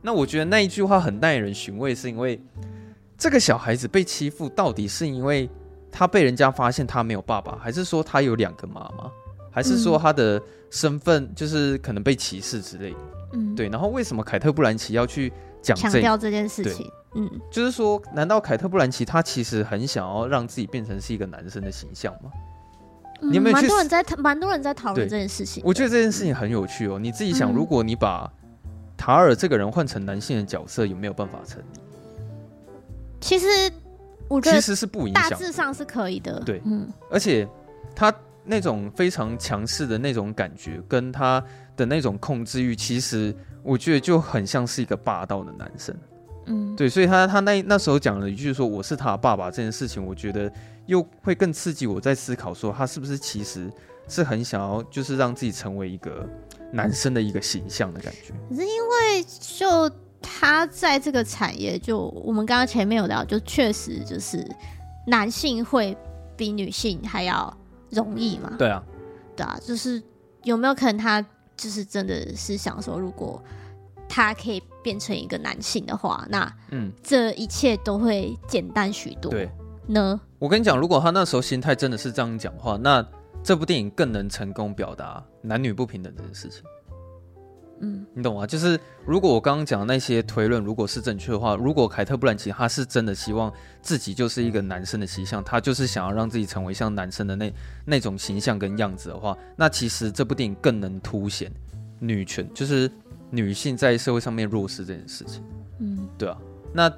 [0.00, 2.40] 那我觉得那一句话很耐人寻味，是因为。
[3.18, 5.48] 这个小孩子被欺负，到底是因为
[5.92, 9.08] 他被人家发现他没有爸爸，还是说他有两个妈妈，
[9.48, 12.96] 还是说他的身份就是可能被歧视之类的？
[13.32, 13.68] 嗯，对。
[13.68, 16.90] 然后为什么凯特·布兰奇要去讲强调这件事情？
[17.14, 22.30] 嗯，就是说，难道凯特·布兰奇他其实很想要让自己变成是一个男生的形象吗？
[23.20, 25.62] 嗯、你们蛮多人在蛮多人在讨论这件事情。
[25.64, 26.98] 我觉得这件事情很有趣哦。
[26.98, 28.28] 你自己想，如果你把
[28.96, 31.80] 塔尔这个人换成男性的角色，有没有办法成立？
[33.20, 33.46] 其实
[34.26, 36.40] 我觉得其实是不影响，大致上是可以的。
[36.40, 37.46] 对，嗯，而且
[37.94, 38.12] 他
[38.44, 41.40] 那种非常强势的那种感觉，跟他
[41.76, 45.94] 的那种控制欲，其实我觉得就很像是一个霸道的男生。
[46.46, 50.52] 嗯，对，所以他他那那时候讲了一句说我是他爸爸这件事情，我觉得
[50.86, 53.70] 又会更刺激我在思考说他是不是其实
[54.08, 56.28] 是很想要就是让自己成为一个
[56.72, 58.32] 男生的一个形象的感觉。
[58.48, 59.90] 可是因为就。
[60.24, 64.48] 他在这个产业，就我们刚刚前面有聊，就确实就是
[65.04, 65.96] 男性会
[66.36, 67.52] 比女性还要
[67.90, 68.54] 容易嘛。
[68.56, 68.80] 对啊，
[69.34, 70.00] 对啊，就是
[70.44, 71.20] 有没有可能他
[71.62, 73.40] 就是真的是想说，如果
[74.08, 79.30] 他可以变成一个男性的话，那嗯，这一切都会简单许多。
[79.30, 79.48] 对
[79.86, 83.06] 呢，我跟你讲，如果他那时候心态真的是这样讲话，那
[83.44, 86.64] 这部电影更能成功表达男女不平等这件事情。
[87.84, 88.46] 嗯，你懂吗？
[88.46, 97.52] 就是如果我刚刚讲的那些推论如果是正确的话，如果凯特·布兰奇他是真的希望自己就是一个男生的形象，他就是想要让自己成为像男生的那
[97.84, 101.52] 那种形象跟样子的话，那其实这部电影更能凸显
[101.98, 102.88] 女权，就是
[103.30, 105.42] 女性在社会上面弱势这件事情。
[105.80, 106.38] 嗯，对啊。
[106.72, 106.88] 那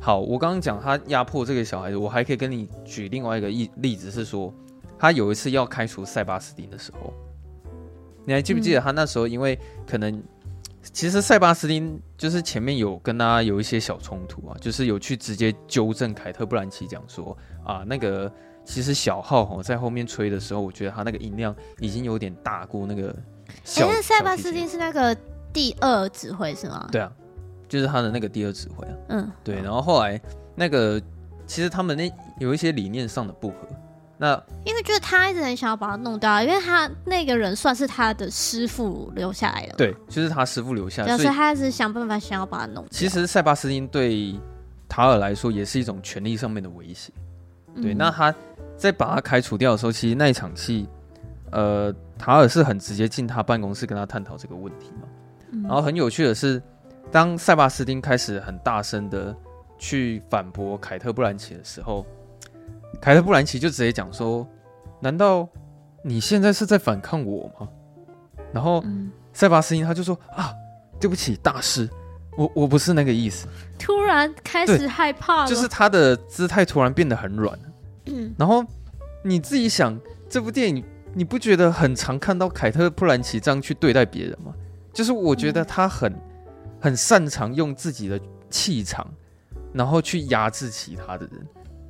[0.00, 4.52] 好，我刚刚讲他压迫这个小孩子，我还可以跟你举另外一个例例子，是说
[4.98, 7.14] 他有一次要开除塞巴斯汀的时候。
[8.24, 10.22] 你还记不记得他那时候，因为可能
[10.82, 18.30] 其实塞巴斯汀就是前面有跟他有一些小冲突啊，就是有去直接纠正凯特·布兰奇讲说啊，那个
[18.64, 23.14] 其实小号哦在后面吹的时候，我觉得他那个音量已经有点大过那个
[23.64, 23.86] 小。
[23.86, 25.16] 哎，那塞巴斯汀是那个
[25.52, 26.88] 第二指挥是吗？
[26.90, 27.10] 对啊，
[27.68, 28.94] 就是他的那个第二指挥啊。
[29.08, 29.56] 嗯，对。
[29.56, 30.20] 然后后来
[30.54, 31.00] 那个
[31.46, 33.56] 其实他们那有一些理念上的不合，
[34.16, 42.88] 那因为就是他一直很想要把他弄掉，因为他那个人算是他的师傅留下来的，对，就是他师傅留下来，所以他一直想办法想要把他弄掉。
[42.92, 44.38] 其实塞巴斯汀对
[44.88, 47.12] 塔尔来说也是一种权力上面的威胁。
[47.82, 48.32] 对，嗯、那他
[48.76, 50.88] 在把他开除掉的时候，其实那一场戏，
[51.50, 55.08] 呃，塔尔是很直接进他办公室跟他探讨这个问题嘛。
[55.50, 56.62] 嗯、然后很有趣的是，
[57.10, 59.36] 当塞巴斯汀开始很大声的
[59.76, 62.06] 去反驳凯特·布兰奇的时候。
[63.00, 64.46] 凯特·布兰奇就直接讲说
[65.00, 65.48] ：“难道
[66.02, 67.68] 你现在是在反抗我吗？”
[68.52, 70.52] 然后、嗯、塞巴斯汀他就说：“啊，
[71.00, 71.88] 对不起，大师，
[72.36, 77.58] 我我不是那个意思。”突然开始害怕了，就是他的姿态突然变得很软。
[78.06, 78.64] 嗯，然后
[79.22, 84.54] 你自己想，这部电影你不觉得很常看到凯特·布兰奇这样去对待别人吗？
[84.92, 86.20] 就是我觉得他很、嗯、
[86.80, 89.06] 很擅长用自己的气场，
[89.72, 91.46] 然后去压制其他的人。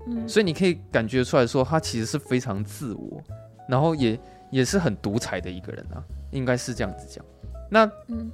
[0.06, 3.22] 嗯，所以你可以感觉出来说，他其实是非常自我，
[3.68, 7.24] 然后也也是很独裁的一个人啊，应该是这样子讲。
[7.70, 8.30] 那，嗯，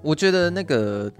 [0.00, 1.12] 我觉得那个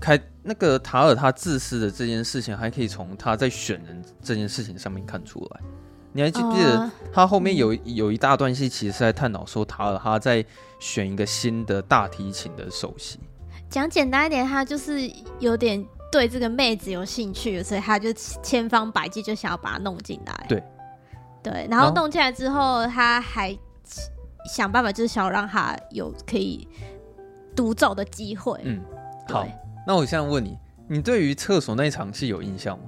[0.00, 5.60] 凯那个塔尔他自私的这件事情，还可以从他在选人这件事情上面看出来。
[6.12, 10.42] 你还记不记得他后面有有一大段戏，其实是在探讨说塔尔他在
[10.80, 13.20] 选一个新的大提琴的首席。
[13.68, 15.86] 讲简单一点，他就是有点。
[16.12, 20.46] 对这个妹子有兴趣，所以他就千方百计就想要把她弄进来。
[20.48, 20.62] 对，
[21.42, 23.56] 对，然后弄进来之后，他还
[24.54, 26.66] 想办法，就是想要让她有可以
[27.54, 28.60] 独奏的机会。
[28.64, 28.80] 嗯，
[29.28, 29.46] 好，
[29.86, 30.56] 那我现在问你，
[30.88, 32.84] 你对于厕所那场戏有印象吗？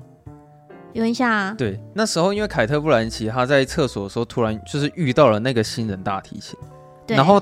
[0.94, 1.54] 有印象啊。
[1.58, 6.58] 对，那时候因为凯特·布兰奇他在厕所的时候，突然就是遇到了那个新人大提琴，
[7.06, 7.40] 对然后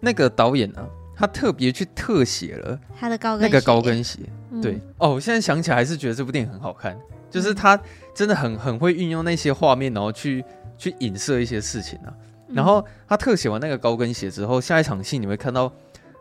[0.00, 0.88] 那个导演呢、啊，
[1.20, 4.20] 他特别去特写了他的高跟那个高跟鞋。
[4.62, 6.98] 对哦，我现在想起来还是觉得这部电影很好看，
[7.30, 7.78] 就是他
[8.14, 10.42] 真的很很会运用那些画面，然后去
[10.78, 12.14] 去影射一些事情啊。
[12.48, 15.70] 然后他特写完那个高跟鞋之后，下一场戏你会看到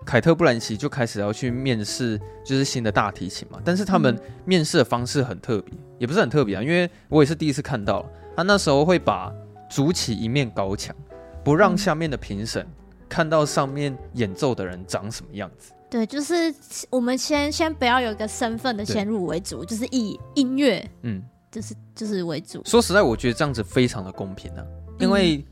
[0.06, 3.60] 凯特·布兰奇就开始要去面试，就是新的大提琴嘛。
[3.64, 8.06] 但是他们面试的方式很特别，也不是很特别啊，因为我也是第一次看到。
[8.36, 9.34] 他那时候会把
[9.70, 10.96] 筑起一面高墙，
[11.44, 12.66] 不让下面的评审
[13.10, 15.74] 看到上面演奏的人长什么样子。
[15.89, 16.54] 对，就是
[16.91, 21.19] 我们先先不要有一个身份的先入为主，就是以音乐，嗯，
[21.52, 22.62] 就是就是为主。
[22.63, 24.63] 说实在，我觉得这样子非常的公平啊，
[25.00, 25.43] 因为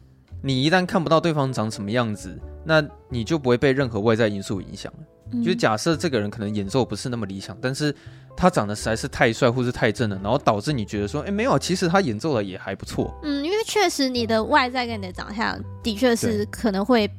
[0.43, 4.99] 你一旦看不到对方长什么样子，那你就不会被任何外在因素影响了。
[5.31, 7.93] 嗯、就是假设这个人可能演奏不是那么理想，但是
[8.35, 13.11] 他长得实在是太帅或是太正了，然后导致你觉得说，哎，没有，其实他演奏的也还不错。
[13.23, 17.09] 嗯，因为确实你的外在跟你的长相的确是可能会。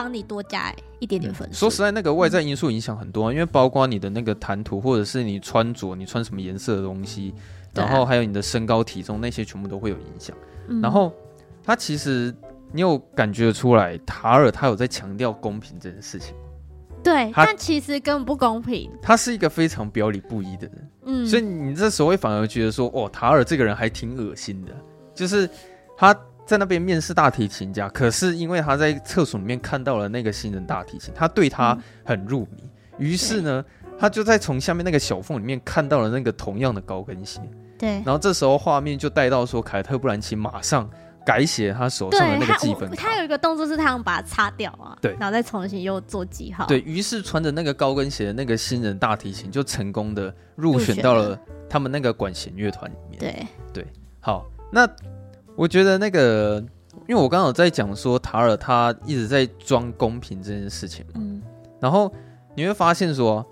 [0.00, 1.58] 帮你多加一点点分数。
[1.58, 7.34] 说实在，那个外在因素影响很多，因为包括你的那个谈吐，或者是你穿着，你穿什么颜色的东西，
[7.74, 10.36] 然后还有你的身高体重，那些全部都会有影响。
[10.80, 11.12] 然后
[11.64, 12.32] 他其实
[12.70, 16.32] 你有感觉出来，塔尔他有在强调公平这件事情。
[17.02, 18.88] 对，但其实根本不公平。
[19.02, 24.72] 他是一个非常表里不一的人，嗯，所以你这时候会反而觉得说，哦，塔尔这个人还挺恶心的，
[25.12, 25.50] 就是
[25.96, 26.16] 他。
[26.48, 32.64] 在那边面试大提琴家，可是因为他在厕所里面看到了那个新人大提琴，他对他很入迷，
[32.96, 33.62] 于、嗯、是呢，
[33.98, 37.38] 他就在从下面那个小缝里面看到了那个同样的高跟鞋。
[37.78, 40.88] 对，然后这时候画面就带到说，凯特·布兰奇马上
[41.22, 42.88] 改写他手上的那个记分。
[42.92, 46.64] 他，他有一个动作是他想把它擦掉啊，对，然后再重新又做记号。
[46.64, 53.18] 对，于是穿着那个高跟鞋的那个新人大提琴就成功的入选到了他们那个管弦乐团里面。
[53.20, 53.86] 对对，
[54.18, 54.88] 好，那。
[55.58, 56.64] 我觉得那个，
[57.08, 61.42] 因为我刚好在讲说塔尔他一直在装公平这件事情嘛，嗯，
[61.80, 62.14] 然后
[62.54, 63.44] 你会发现说，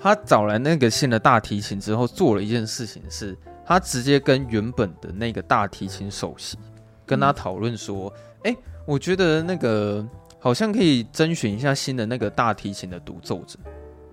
[0.00, 6.56] 他找来那个新的大提琴之后，做了一件事情是，他直接跟原本的那个大提琴首席
[7.04, 8.10] 跟他讨论说，
[8.44, 10.02] 哎、嗯，我觉得那个
[10.38, 13.58] 好像可以甄选一下新的那个大提琴的独奏者，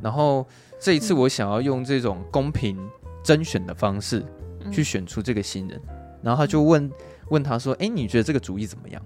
[0.01, 0.45] 然后
[0.81, 2.77] 这一次我想要用这种公平
[3.23, 4.21] 甄选的方式
[4.69, 5.81] 去选出这个新人，
[6.21, 6.91] 然后他就问。
[7.29, 9.01] 问他说：“哎，你觉得这个主意怎么样？”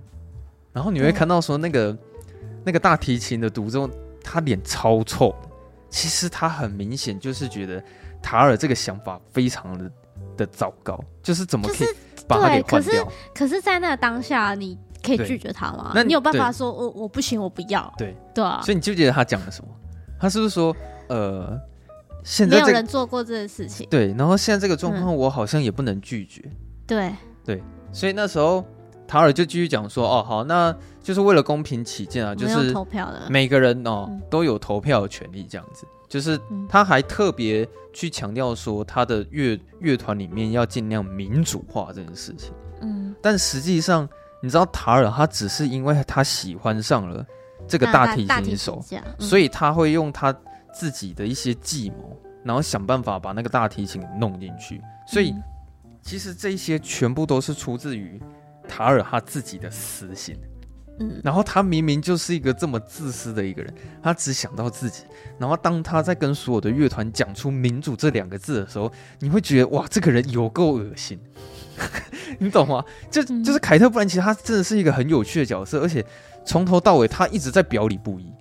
[0.74, 2.00] 然后你会看到说，那个对
[2.64, 3.90] 那个大提琴的独奏，
[4.24, 5.36] 他脸超臭。
[5.90, 7.84] 其实他很明显就是觉得
[8.22, 9.92] 塔尔这个想法非常的
[10.38, 11.88] 的糟糕，就是怎么可以
[12.26, 13.04] 把他给换掉？
[13.04, 15.92] 可是，可是在那个当下，你可以拒绝他吗？
[15.94, 18.62] 那你，有办法说：“我我不行，我不要。”对对啊。
[18.64, 19.70] 所以你记不记得他讲了什么？
[20.18, 20.74] 他是不是说
[21.10, 21.60] ：“呃，
[22.24, 24.14] 现在、这个、没有人做过这件事情。”对。
[24.14, 26.42] 然后现在这个状况，我好像也不能拒绝。
[26.46, 26.56] 嗯、
[26.88, 27.64] 对对。
[27.94, 28.66] 所以那时候，
[29.08, 35.86] 塔尔就继续讲说：“哦，好，那就是为了公平起见啊，就是投票的每个人哦都有投票的权利，这样子。
[36.08, 36.38] 就是
[36.68, 42.52] 他还特别去强调说，他的乐乐团里面要尽量民主化这件事情。
[42.82, 44.08] 嗯，但实际上
[44.42, 47.26] 你知道塔尔他只是因为他喜欢上了
[47.66, 50.36] 这个大提琴手，嗯、所以他会用他
[50.74, 54.82] 自己的一些计谋，然后想办法把那个大提琴弄进去。
[55.08, 55.34] 所以
[56.02, 58.20] 其实这些全部都是出自于
[58.68, 60.36] 塔尔他自己的私心。
[61.00, 63.74] 嗯然后他明明就是一个这么自私的一个人，
[64.04, 65.04] 他只想到自己。
[65.40, 71.20] 然后当他在跟所有的乐团讲出“民主”这两个字的时候，你会觉得哇，这个人有够恶心，
[72.38, 72.84] 你懂吗？
[73.10, 76.06] 就就是凯特·布兰奇，他真的是一个很有趣的角色，而且
[76.46, 78.32] 从头到尾他一直在表里不一。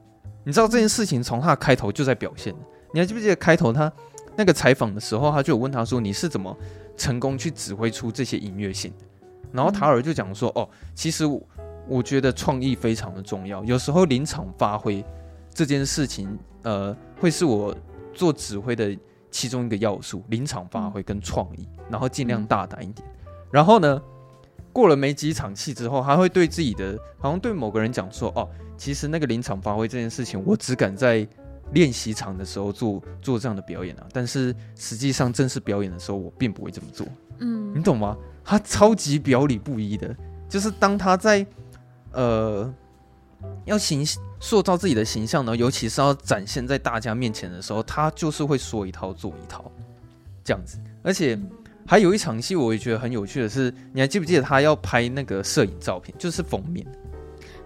[0.44, 2.54] 你知道这件事情从他的开头就在表现。
[2.92, 3.90] 你还记不记得开头他
[4.36, 6.54] 那个采访的时候，他就有问他说：“你是怎么
[7.00, 8.92] 成功去指挥出这些音乐性？”
[9.52, 11.24] 然后塔尔就讲说：“哦，其实。”
[11.88, 15.04] 我觉得创意非常的重要，有时候临场发挥
[15.52, 17.74] 这件事情，呃，会是我
[18.14, 18.96] 做指挥的
[19.28, 20.22] 其中一个要素。
[20.28, 23.04] 临场发挥跟创意，然后尽量大胆一点。
[23.50, 24.00] 然后呢，
[24.72, 31.26] 过了没几场戏之后，还会对自己的，好像对某个人讲说：“哦，其实那个临场发挥这件事情，我只敢在
[31.72, 37.06] 练习场的时候做做这样的表演啊，但是实际上正式表演的时候，我并不会这么做。”
[37.40, 38.16] 嗯，你懂吗？
[38.44, 40.14] 他超级表里不一的，
[40.48, 41.46] 就是当他在。
[42.12, 42.68] 呃，
[43.66, 44.04] 要形
[44.40, 49.70] 塑造自己的形象呢，尤其是要展现在大家面前的时候，他就是会说一套做一套，
[50.42, 50.76] 这样子。
[51.04, 51.38] 而且
[51.86, 56.84] 还有一场戏，我也觉得很有趣的是，你还记不记得他要拍那个摄影照片，就是封面？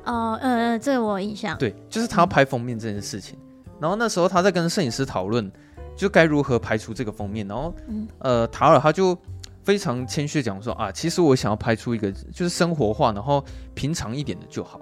[0.05, 1.57] 哦，呃，这个我有印象。
[1.57, 3.39] 对，就是他要拍封面这件事情。
[3.81, 5.51] 然后那时候他在跟摄影师讨论，
[5.97, 7.47] 就该如何拍出这个封面。
[7.47, 7.75] 然后，
[8.19, 9.17] 呃，塔尔他就。
[9.65, 14.79] 非常谦虚讲说啊，其实我想要拍出一个就是生活化，然后平常一点的就好。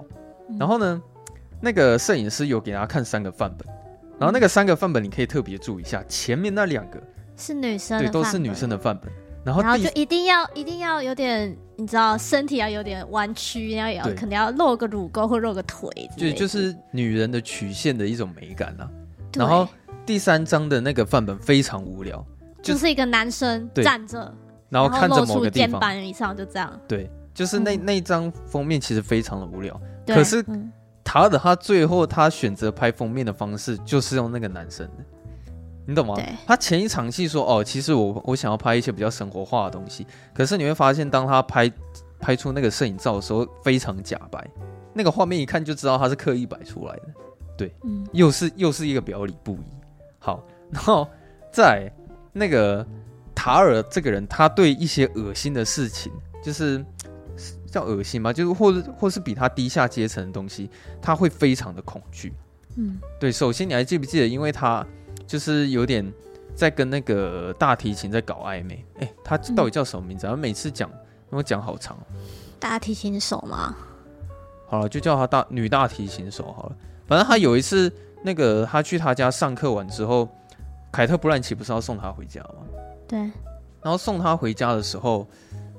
[0.59, 1.01] 然后呢，
[1.61, 3.65] 那个摄影师有给大家看三个范本，
[4.19, 7.01] 然后那个三个范本你可以特别注意一下，前面那两个
[7.37, 9.09] 是女生，对，都是女生的范本。
[9.45, 18.89] 然后，然后就一定要一定要有点，你知道，身体要有点弯曲，然后也要可能要露个乳沟或露个腿，对，就是女人的曲线的一种美感啊。
[19.35, 19.67] 然后
[20.05, 22.25] 第三张的那个范本非常无聊，
[22.61, 24.33] 就是一个男生站着。
[24.69, 26.79] 然后看着某个肩膀以上就这样。
[26.87, 29.79] 对，就是那、嗯、那张封面其实非常的无聊。
[30.07, 30.43] 可是
[31.03, 35.03] 塔尔他最后他选择拍封面的方式就是用那个男生的，
[35.85, 36.15] 你懂吗？
[36.45, 40.05] 他前一场戏说哦，其实我我想要拍一些比较生活化的东西。
[40.33, 41.71] 可是你会发现，当他拍
[42.19, 44.45] 拍出那个摄影照的时候，非常假白。
[44.93, 47.03] 那个画面一看就知道他是刻意摆出来的。
[47.57, 49.65] 对，嗯，又是又是一个表里不一。
[50.19, 51.07] 好，然后
[51.51, 51.91] 在
[52.31, 52.85] 那个。
[53.35, 56.85] 塔尔这个人，他对一些恶心的事情，就是
[57.65, 58.31] 叫恶心吗？
[58.31, 60.69] 就是或者或是比他低下阶层的东西，
[61.01, 62.31] 他会非常的恐惧。
[62.77, 63.31] 嗯，对。
[63.31, 64.27] 首先，你还记不记得？
[64.27, 64.85] 因为他
[65.33, 66.05] 就是有点
[66.53, 68.85] 在跟那个大提琴在搞暧昧。
[68.99, 70.27] 哎，他到底叫什么名字？
[70.27, 70.87] 他每次讲，
[71.31, 71.97] 我讲好长。
[72.59, 73.75] 大提琴手吗？
[74.67, 76.75] 好了，就叫他大女大提琴手好了。
[77.07, 80.29] 反正他有一次，那个他去他家上课完之后，
[80.91, 82.61] 凯特·布兰奇不是要送他回家吗？
[83.07, 83.17] 对，
[83.81, 85.27] 然后送他回家的时候，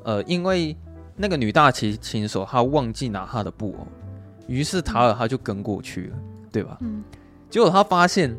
[0.03, 0.77] 呃，因为
[1.15, 3.87] 那个女大提琴手她忘记拿她的布偶，
[4.49, 6.17] 于是塔尔他就跟过去了，
[6.51, 6.77] 对吧？
[6.81, 7.05] 嗯。
[7.49, 8.37] 结果他发现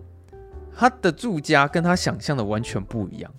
[0.78, 3.32] 他的住家跟他想象的完全不一样，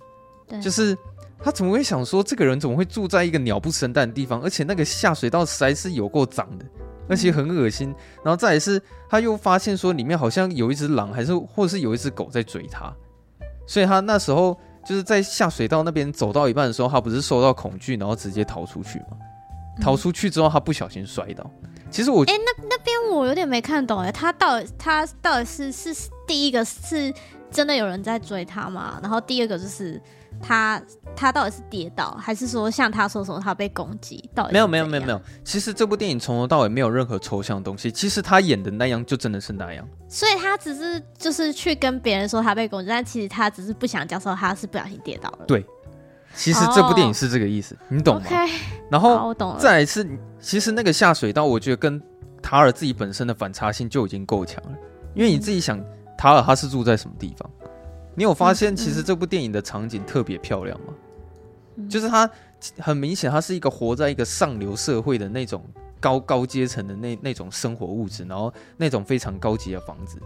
[0.47, 0.97] 对，就是
[1.39, 6.65] 他怎么会想说这个人怎么会住在一个鸟不生蛋的地方，而且那个下水道实在是有够脏的，
[7.07, 7.93] 而且很恶心。
[8.23, 12.91] 然后再来是他又发现说里面好像有一只狼，还是或者是有一只狗在追他，
[13.65, 14.57] 所以他那时候。
[14.87, 19.17] 就是在下水道那边走到一半的时候，他不是受到恐惧，然后直接逃出去吗？
[19.81, 21.51] 逃出去之后，他不小心摔倒。
[21.89, 25.93] 其实我哎、欸，那那边我有点没看懂哎，他到底他到底是是
[26.27, 27.13] 第一个是
[27.49, 28.99] 真的有人在追他吗？
[29.01, 30.01] 然后第二个就是。
[30.39, 30.79] 他
[31.15, 34.23] 他到底是跌倒，还是说像他说什么他被攻击？
[34.35, 35.19] 到底没有没有没有没有。
[35.43, 37.91] 其实这部电影从头到尾没有任何抽象的东西。
[37.91, 39.83] 其实他演的那样就真的是那样。
[40.07, 45.45] 所以他只是就是去跟别人说他被攻击，但其实他只是不想讲说他是不小心跌倒了。
[45.47, 45.65] 对，
[46.37, 48.49] 其实这部电影是这个意思，哦、你懂吗？Okay,
[48.91, 49.59] 然后我懂了。
[49.59, 50.07] 再一次，
[50.39, 51.99] 其实那个下水道，我觉得跟
[52.43, 54.77] 塔尔自己本身的反差性就已经够强了。
[55.15, 55.85] 因为你自己想，嗯、
[56.15, 57.49] 塔尔他是住在什么地方？
[58.13, 60.93] 你有发现，其实这部电影的场景特别漂亮吗？
[61.77, 62.29] 嗯、就是他
[62.77, 65.63] 很明显，他是一个活在一个上流社会的那种
[65.99, 70.19] 高高阶层的那那种生活物质，然后那种非常高级的房子。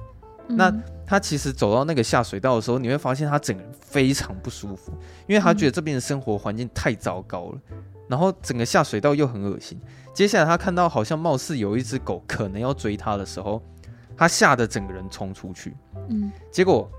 [0.52, 0.74] 嗯、那
[1.06, 4.92] 他其实走到那个下水道的时候，你会发现他整个人非常不舒服，
[5.28, 7.60] 因为他觉得这边的生活环境太糟糕了，
[8.08, 9.80] 然后整个下水道又很恶心。
[10.14, 13.62] 接下来他看到好像貌似有一只狗可能要追他的时候，
[14.16, 15.76] 他吓得整个人冲出去。
[16.10, 16.90] 嗯，结果。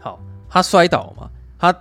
[0.00, 1.74] 好，他摔倒嘛，他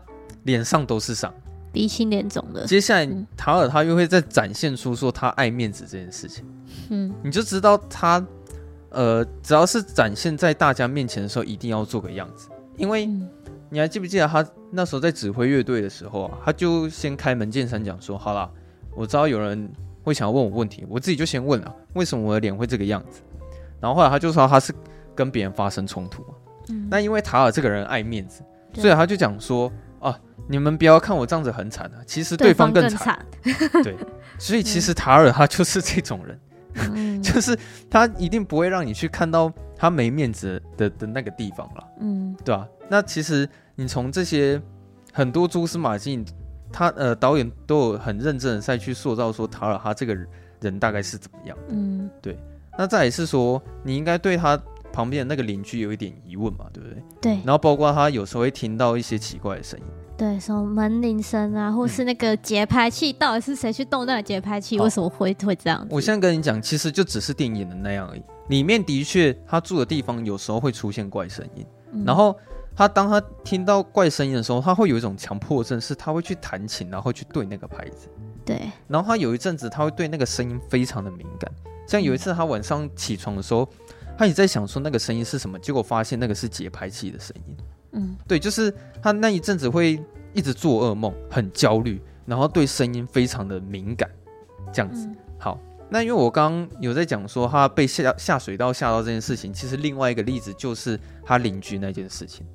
[0.43, 1.33] 脸上都是伤，
[1.73, 2.65] 鼻青脸肿的。
[2.65, 3.05] 接下来
[3.35, 6.45] 塔尔他又会再展现出说他爱面子这件事情，
[6.89, 8.25] 嗯，你就知道他，
[8.93, 13.05] 呃，只要是展现在大家面前的时候，一定要做个样子，因为
[13.69, 18.49] 你还记不记得他那时候在指挥乐队的时候啊，他就先开门见山讲说，好啦，
[18.95, 19.69] 我知道有人
[20.03, 23.21] 会想要问我问题，我自己就先问了，为什么我的脸会这个样子？
[23.81, 24.73] 然后后来他就说他是
[25.15, 26.35] 跟别人发生冲突嘛，
[26.69, 28.41] 嗯，那因为塔尔这个人爱面子，
[28.75, 30.17] 所以他就讲说啊，
[30.47, 33.25] 你们不要看我这样子很惨啊，其实对方更惨，
[33.83, 33.95] 对，
[34.37, 36.52] 所以其实塔尔他就是这种人，嗯、
[37.21, 37.57] 就是
[37.89, 42.67] 他一定不会让你去看到他没面子的的那个地方了，嗯，对吧、啊？
[42.89, 44.61] 那其实你从这些
[45.11, 46.23] 很多蛛丝马迹，
[46.71, 50.17] 他呃导演都有很认真的在去塑造说塔尔哈这个
[50.61, 52.37] 人大概是怎么样，嗯，对。
[52.75, 54.59] 那再也是说，你应该对他
[54.91, 57.03] 旁边的那个邻居有一点疑问嘛，对不对？
[57.21, 57.31] 对。
[57.45, 59.85] 然后包括他有时候会听到一些奇怪的声音，
[60.23, 64.79] 对，什么门铃声啊，或是那个节拍器，嗯、到底是谁去动那个节拍器？
[64.79, 65.85] 为什么会会这样？
[65.89, 68.23] 我现在跟你讲，其实就只是电影的那样而已。
[68.47, 72.33] 里面的确，他住的地方有时候会出现怪声音，嗯、然后
[72.73, 78.07] 他当他听到怪声音的时候，他会有一种强迫症，是他会去弹琴，然后去对那个拍子。
[78.45, 78.71] 对。
[78.87, 81.51] 然后他有一阵子，他会对那个声音非常的敏感。
[81.85, 83.67] 像有一次，他晚上起床的时候，
[84.17, 87.57] 他也在想说那个声音是什么，结果发现那个是节拍器的声音。
[87.93, 94.09] 嗯，对，就是他那一阵子会一直做噩梦，很焦虑，然后对声音非常的敏感，
[94.71, 95.09] 这样子。
[95.39, 102.45] 好，那因为我刚刚有在讲说他被下下水道吓到这件事情，其实另外一个例子就是他邻居那件事情。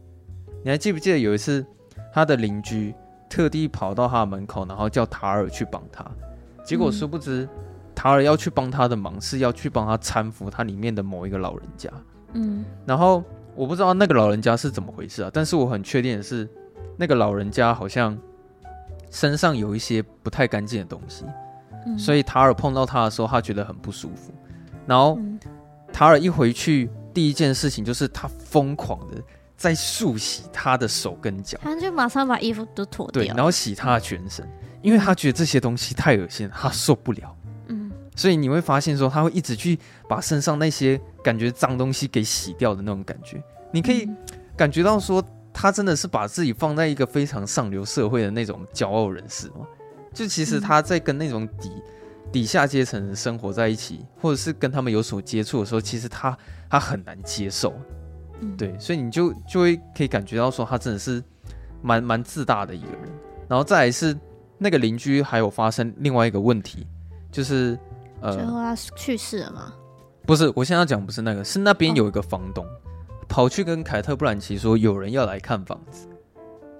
[0.62, 1.64] 你还记不记得有一次
[2.12, 2.94] 他的邻居
[3.30, 6.04] 特地跑到他的门口，然后叫塔尔去帮他，
[6.64, 7.48] 结果殊不知。
[7.94, 11.90] 塔尔要去帮他的忙，是要去帮他搀扶他里面的某一个老人家。
[12.34, 13.24] 嗯，然后
[13.58, 16.48] 我不知道那个老人家是怎么回事啊，但是我很确定的是，
[16.96, 18.16] 那个老人家好像
[19.10, 21.24] 身上有一些不太干净的东西，
[21.84, 24.32] 嗯，所以塔尔碰到他的时候，他觉得很不舒服。
[24.86, 25.18] 然后
[25.92, 29.20] 塔尔一回去，第一件事情就是他疯狂的
[29.56, 34.48] 在漱洗他的手跟脚，他就马上把衣服都脱掉，对，然后洗他的全身，
[34.82, 37.34] 因为他觉得这些东西太恶心，他受不了。
[38.18, 43.40] 所以你会发现说，他会一直去把身上那些感觉脏东西给洗掉的那种感觉。
[43.72, 44.10] 你可以
[44.56, 49.64] 感觉到说，他真的是把自己放在一个非常上流社会的那种骄傲人士嘛？
[50.12, 51.70] 就其实他在跟那种底
[52.32, 56.36] 底下阶层人生活在一起，或者是跟他们有所接触的时候，其实他
[56.68, 57.72] 他很难接受。
[58.56, 61.22] 对，所以你就就会可以感觉到说，他真的是
[61.82, 63.02] 蛮蛮自大的一个人。
[63.46, 64.18] 然后再来是
[64.58, 66.84] 那个邻居还有发生另外一个问题，
[67.30, 67.78] 就是。
[68.20, 69.72] 呃，最后他去世了吗？
[70.26, 72.68] 不是，我现在要讲不是那个，是那边有一个房东、哦、
[73.28, 76.06] 跑去跟凯特·布兰奇说有人要来看房子。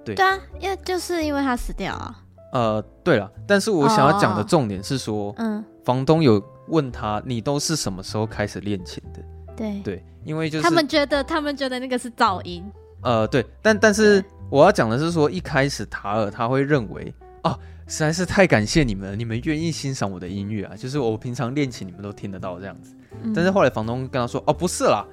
[0.05, 2.23] 对对啊，因为就是因为他死掉啊。
[2.53, 9.19] 呃，对了，但是我想要讲的重点是说，嗯，房东有问他，你都是什么时候开始练琴的？
[9.55, 12.63] 对对，因为就是他们觉得他们觉得那个是噪音。
[13.01, 17.57] 呃，对，但但是我要讲的是说，一开始塔尔他会认为啊。
[17.89, 20.75] 实在是太感谢你们了，你们愿意欣赏我的音乐啊！
[20.77, 22.93] 就是我平常练琴，你们都听得到这样子。
[23.23, 25.03] 嗯、但是后来房东跟他说：“哦，不是啦，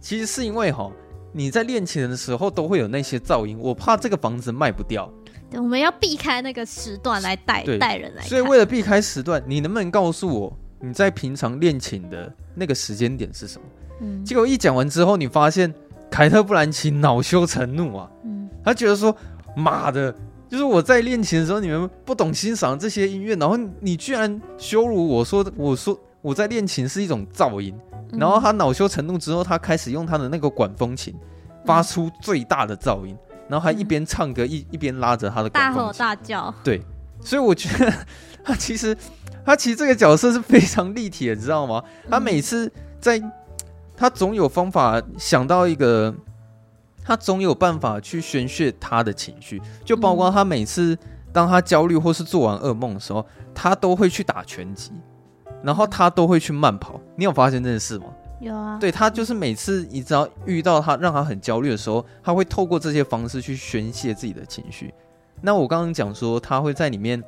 [0.00, 0.92] 其实是因为哈，
[1.32, 5.10] 你在练琴的时候都会有那些噪音，我怕这个房子卖不掉。
[5.50, 8.22] 对，我们要避开那个时段来带带人来。
[8.24, 13.66] 所以为了避开时段，你能不能告诉我你在平常练琴的那个时间点是什么？”
[14.02, 15.72] 嗯、结果一讲完之后，你发现
[16.10, 18.10] 凯特·布兰奇恼羞成怒啊！
[18.24, 19.16] 嗯、他觉得说
[19.56, 20.14] ：“妈的！”
[20.48, 27.74] 就是我在练琴的时候，你们不懂欣赏这些音乐，然后你居然羞辱我说，我说我在练琴是一种噪音，
[28.12, 31.14] 然后他恼羞成怒之后，他开始用他的那个管风琴
[31.64, 33.16] 发出最大的噪音，
[33.48, 36.54] 然后还一边唱歌一一边拉着他的管风琴，大吼大叫。
[36.62, 36.80] 对，
[37.20, 37.92] 所以我觉得
[38.44, 38.96] 他其实
[39.44, 41.82] 他其实这个角色是非常立体的，你知道吗？
[42.08, 43.20] 他每次在，
[43.96, 46.14] 他总有方法想到一个。
[47.06, 50.98] 他总有办法去宣泄他的情绪，就包括他每次
[51.32, 54.90] 当他焦虑或是做完噩梦的时候，他都会去打拳击，
[55.62, 57.00] 然后他都会去慢跑。
[57.14, 58.06] 你有发现这件事吗？
[58.40, 58.76] 有啊。
[58.80, 64.92] 对，他就是每次你只要遇到他让他很焦虑的时候，他会透过这些方式去宣泄自己的情绪。
[65.40, 67.22] 那我刚刚讲说他会在里面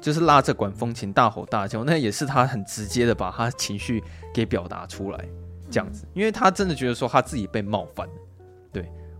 [0.00, 4.02] 就是拉着管风琴大吼大叫，那也是他很直接的把他情绪
[4.34, 5.24] 给表达出来，
[5.70, 8.12] 这样子，因为他真的觉得说他自己被冒犯了。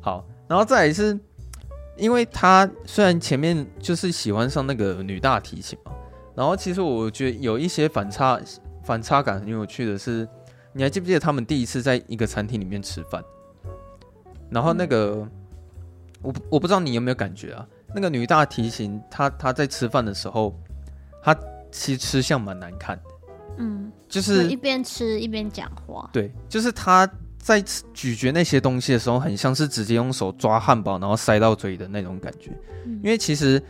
[0.05, 1.19] 好，然后再来是，
[1.97, 5.93] 因为他虽然前面就是喜欢上那个女大提琴嘛，
[6.37, 8.39] 然后其实我觉得有一些反差，
[8.85, 10.29] 反差感很有趣的是，
[10.75, 13.25] 你还记不记得他们第一次在一个餐厅里面吃饭？
[14.51, 15.27] 然后那个，
[16.21, 20.55] 我我不知道你有没有感觉啊，那个女大提琴，她她在吃饭的时候，
[21.23, 21.35] 她
[21.73, 23.03] 其实吃相蛮难看的。
[23.57, 26.11] 嗯，就是一边吃一边讲话。
[26.13, 27.11] 对，就是她
[27.45, 27.61] 在
[27.92, 32.51] 咀嚼那些东西的时候，很像是直接用手抓汉堡，然后塞到嘴的那种感觉。
[32.86, 33.62] 嗯、因为其实，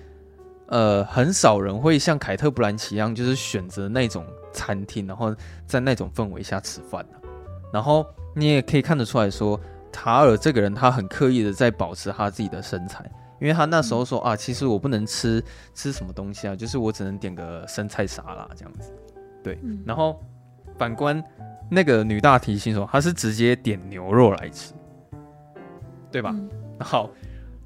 [0.68, 5.34] 呃，很少人会像凯特·布兰奇一样，就是选择那种餐厅，然后
[5.66, 7.18] 在那种氛围下吃饭、啊、
[7.72, 9.60] 然后你也可以看得出来说，
[9.90, 13.04] 塔尔这个人，他很刻意的在保持他自己的身材。
[13.40, 15.42] 因为他那时候说啊，其实我不能吃
[15.74, 18.92] 吃什么东西啊，就是我只能点个生菜沙拉这样子。
[19.42, 20.22] 对，然后
[20.78, 21.20] 反观
[21.70, 24.72] 那个女大提琴手，她是直接点牛肉来吃，
[26.10, 26.34] 对吧？
[26.80, 27.10] 好，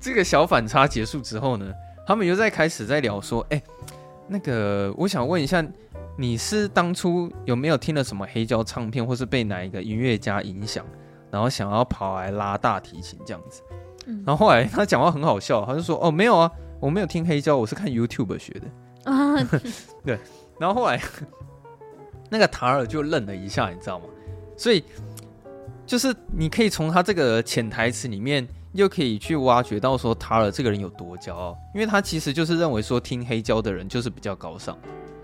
[0.01, 1.73] 这个小反差结束之后呢，
[2.07, 3.63] 他们又在开始在聊说，哎，
[4.27, 5.65] 那个我想问一下，
[6.17, 10.85] 你是当初有没有听了什么黑胶唱片，或是被哪一个音乐家影响，
[11.31, 13.63] 然后想要跑来拉大提琴这样子？
[14.25, 18.67] 然后后来他讲话很好笑，他就说：“哦，没有啊，我没有听黑胶，我是看 YouTube 学的。
[19.05, 19.37] ”啊，
[20.03, 20.19] 对。
[20.59, 20.99] 然后后来
[22.29, 24.07] 那个塔尔就愣了一下，你知道吗？
[24.57, 24.83] 所以
[25.87, 34.79] 就是你可以从他这个潜台词里面，又可以去挖掘到说塔尔这个人有多骄傲，因为他其实就是认为说听黑胶的人就是比较高尚。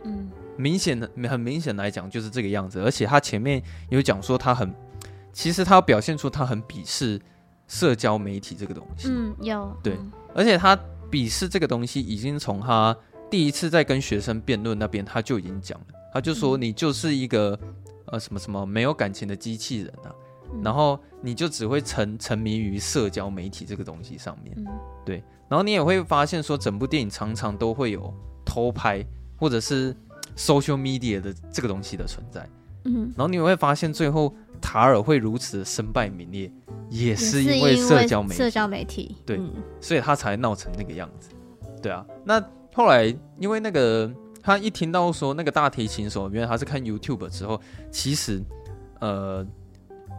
[0.04, 4.74] 嗯，明显的很明显来讲就是这个样子，而且他前面有讲说他很，
[5.32, 7.20] 其实他表现出他很鄙视。
[7.66, 9.96] 社交媒体这个东西，嗯，有对，
[10.34, 10.78] 而且他
[11.10, 12.94] 鄙视这个东西，已经从他
[13.30, 17.58] 第一次在跟学生辩论那边他就已经讲了，他就说你就是一个
[18.06, 20.14] 呃什么什么没有感情的机器人啊，
[20.62, 24.56] 然后你就只会沉沉迷于社交媒体这个东西上面，
[25.04, 25.16] 对，
[25.48, 29.04] 然后你也会发现说整部电影常常都会有偷拍
[29.36, 29.92] 或者是
[30.36, 32.48] social media 的这个东西的存在，
[32.84, 34.34] 嗯，然后你会发现最后。
[34.60, 36.50] 塔尔会如此的身败名裂，
[36.88, 41.28] 也是因为社交媒体，社交媒体对，嗯、所以他才闹成那个样子。
[41.82, 42.42] 对啊，那
[42.72, 44.10] 后来因为那个
[44.44, 47.58] 他一听到说那个大提琴手，原来他是看 YouTube 之后，
[47.90, 48.42] 其实
[49.00, 49.44] 呃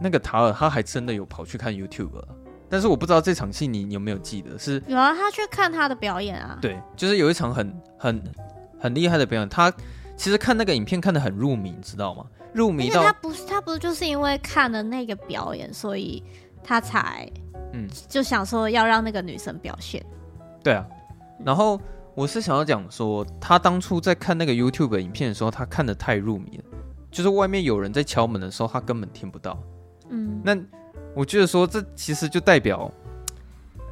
[0.02, 2.20] 那个塔尔他还真的有跑去看 YouTube，
[2.68, 4.58] 但是我不知道这场戏你，你有没有记得？
[4.58, 6.58] 是有啊，他去看他的表演啊。
[6.60, 8.24] 对，就是有一场很很
[8.80, 9.72] 很厉害的表演，他
[10.18, 12.26] 其实看那个影片看得很入迷，你知道吗？
[12.52, 16.24] 入迷到他不是他不是就是因为看了那个表演，所以
[16.64, 17.30] 他才
[17.74, 20.04] 嗯就想说要让那个女生表现。
[20.64, 20.84] 对啊，
[21.46, 21.80] 然后
[22.16, 26.64] 我是想要讲说，他当初在看那个 YouTube 影片的时候，他看的太入迷了，
[27.12, 29.62] 就是外面有人在敲门的时候，他根本听不到。
[30.10, 30.58] 嗯，那
[31.14, 32.90] 我觉得说这其实就代表，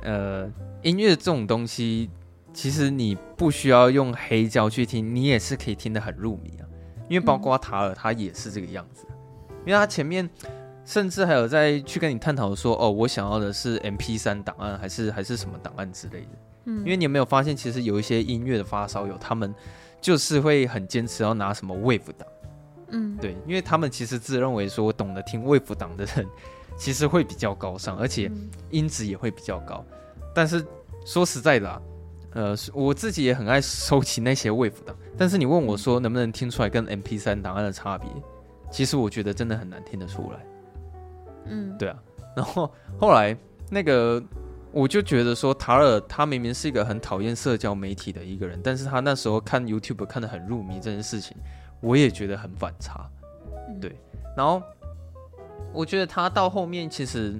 [0.03, 0.49] 呃，
[0.81, 2.09] 音乐这种东西，
[2.53, 6.63] 其实你不需要用黑胶去听，你也是可以听得很入迷啊。
[7.09, 9.05] 因为包括塔尔，他也是这个样子，
[9.65, 10.27] 因为他前面
[10.85, 16.29] 甚至还有在去跟你探讨说，哦，我想要的是 MP3 档案，还是还是什么档案之类的。
[16.65, 19.53] 嗯，因为你有没有发现，其实有一些音乐的发烧友，他们
[20.01, 22.27] 就是会很坚持要拿什么 wave 档。
[22.89, 26.27] 嗯，对，因为他们其实自认为说，懂得听 wave 档的人，
[26.77, 28.31] 其实会比较高尚，而且
[28.69, 29.83] 音质也会比较高。
[30.33, 30.65] 但是
[31.05, 31.81] 说实在的啊。
[32.35, 38.09] 呃，我自己也很爱收集那些 wave 档，但是你问我说能不能听出来跟 MP3 档案的差别，
[38.71, 40.39] 其实我觉得真的很难听得出来。
[41.45, 41.95] 嗯，对啊。
[42.35, 43.37] 然后后来
[43.69, 44.19] 那个
[44.73, 51.37] 我就觉得说，塔尔他明明是一个很讨厌社交媒体的一个人，但是他那时候看 YouTube 看得很入迷这件事情，
[51.79, 53.09] 我也觉得很反差。
[53.79, 53.95] 对，
[54.35, 54.61] 然后
[55.71, 57.39] 我觉得他到后面其实。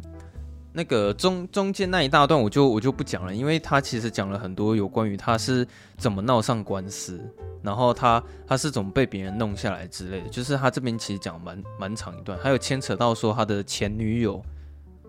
[0.76, 5.68] 那个中中间那一大段我就我就不讲了，因为他其实讲了很多有关于他是
[5.98, 7.22] 怎么闹上官司，
[7.62, 14.44] 然后他他是怎么被别人弄下来之类的，就是他这边其实讲蛮蛮长一段，还有牵扯到说他的前女友，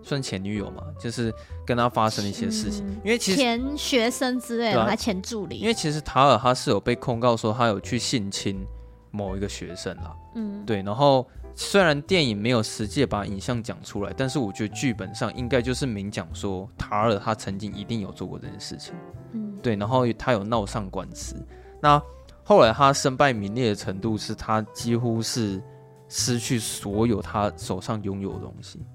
[0.05, 1.33] 算前女友嘛，就是
[1.65, 8.63] 跟他发生了一些事情，因为其实前学生之类的，还前助理，因为其实塔尔他是有被控告说他有去性侵
[9.11, 11.27] 某一个学生啦，嗯，对，然后。
[11.57, 18.93] 虽然电影没有实际把影像讲出来，但是我觉得剧本上应该就是明讲说塔尔他曾经一定有做过这件事情，
[19.31, 21.33] 嗯，对，然后他有闹上官司。
[21.81, 21.97] 那
[22.43, 25.63] 后来他身败名裂的程度是他几乎是
[26.09, 28.85] 失去所有他手上拥有的东西，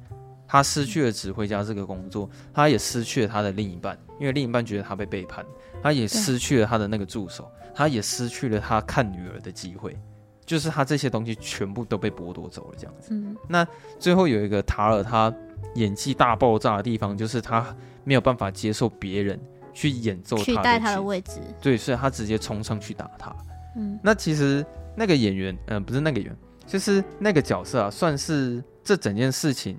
[0.50, 5.46] 他失去了指挥家这个工作，他也失去了他的另一半，因为另一半觉得他被背叛，
[5.80, 9.96] 他也失去了他的那个助手，他也失去了他看女儿的机会。
[10.44, 13.10] 就是他这些东西全部都被剥夺走了，这样子。
[13.12, 13.64] 嗯，那
[14.00, 15.32] 最后有一个塔尔，他
[15.76, 17.72] 演技大爆炸的地方，就是他
[18.02, 19.40] 没有办法接受别人
[19.72, 21.40] 去演奏他的取代他的位置。
[21.62, 23.32] 对，所以他直接冲上去打他。
[23.76, 26.36] 嗯，那其实那个演员，嗯、呃，不是那个演员，
[26.66, 29.78] 就是那个角色啊，算是这整件事情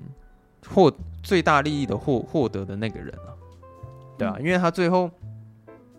[0.68, 0.92] 获
[1.24, 3.36] 最大利益的获获得的那个人了、啊。
[4.18, 5.10] 对啊，嗯、因为他最后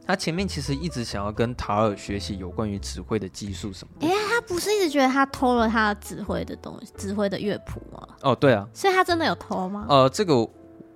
[0.06, 4.06] 他前面其实一直想要跟塔尔学习有关于指挥的技术什么的。
[4.06, 8.08] 哎、欸，他不是一直觉得他偷了他指挥的东西，指挥的乐谱吗？
[8.22, 8.68] 哦，对啊。
[8.74, 9.86] 所以他真的有偷吗？
[9.88, 10.48] 呃，这个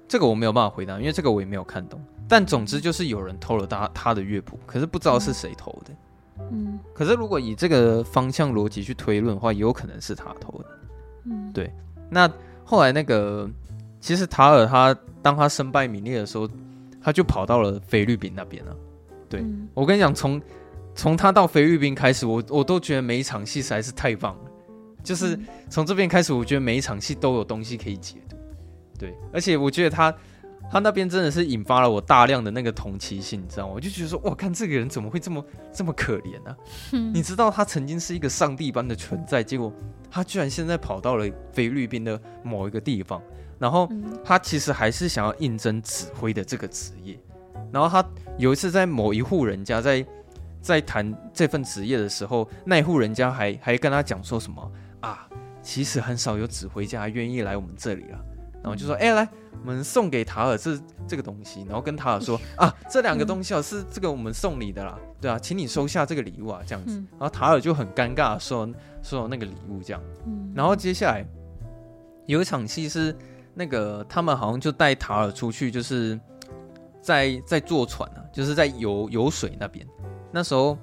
[0.08, 2.00] 这个我没有办法回答，因为这个我也没有看懂。
[2.28, 5.94] 但总之就是有人偷了他他的乐谱，可是不知道是谁偷的。
[6.50, 6.78] 嗯。
[6.92, 10.66] 可是如果以这个方向逻辑去推论的话，也有可能是他偷的。
[11.26, 11.52] 嗯。
[11.52, 11.72] 对。
[12.10, 12.28] 那
[12.68, 13.48] 后来那个，
[14.00, 16.48] 其实塔尔他当他身败名裂的时候，
[17.00, 18.76] 他就跑到了菲律宾那边了。
[19.28, 20.42] 对，嗯、我跟你讲，从
[20.92, 24.50] 从他到菲律宾开始，我我都觉得每一场戏实在是太棒了。
[25.04, 25.38] 就是
[25.70, 28.36] 从这边开始，我觉得每一场戏都有东西可以解读。
[28.98, 30.12] 对，而且我觉得他
[30.70, 33.72] 他那边真的是引发了我大量的那个同情心，你知道吗？
[33.74, 36.56] 我就觉得说，哇，看这个人怎么会这么这么可怜呢、啊？
[36.92, 39.72] 嗯、你知道他曾经是一个上帝般的存在，结果
[40.10, 43.22] 他居然现在跑到了菲律宾的某一个地方，
[43.58, 43.88] 然后
[44.24, 47.18] 他其实还是想要应征指挥的这个职业。
[47.72, 48.06] 然后他
[48.38, 50.04] 有一次在某一户人家在
[50.60, 55.28] 在谈这份职业的时候，那一户人家还还跟他讲说什么啊，
[55.62, 58.18] 其实很少有指挥家愿意来我们这里了。
[58.66, 59.28] 然后就说，哎，来，
[59.62, 66.96] 我们送给塔尔这这个东西，然后跟塔尔说 啊，这两个东西啊是这个我们送你的啦，对啊，请你收下这个礼物啊，这样子。
[67.12, 68.68] 然后塔尔就很尴尬说
[69.04, 70.02] 说那个礼物这样。
[70.52, 71.24] 然后接下来
[72.26, 73.16] 有一场戏是
[73.54, 76.18] 那个他们好像就带塔尔出去，就是。
[77.06, 79.86] 在在坐船啊，就是在游游水那边。
[80.32, 80.76] 那时候，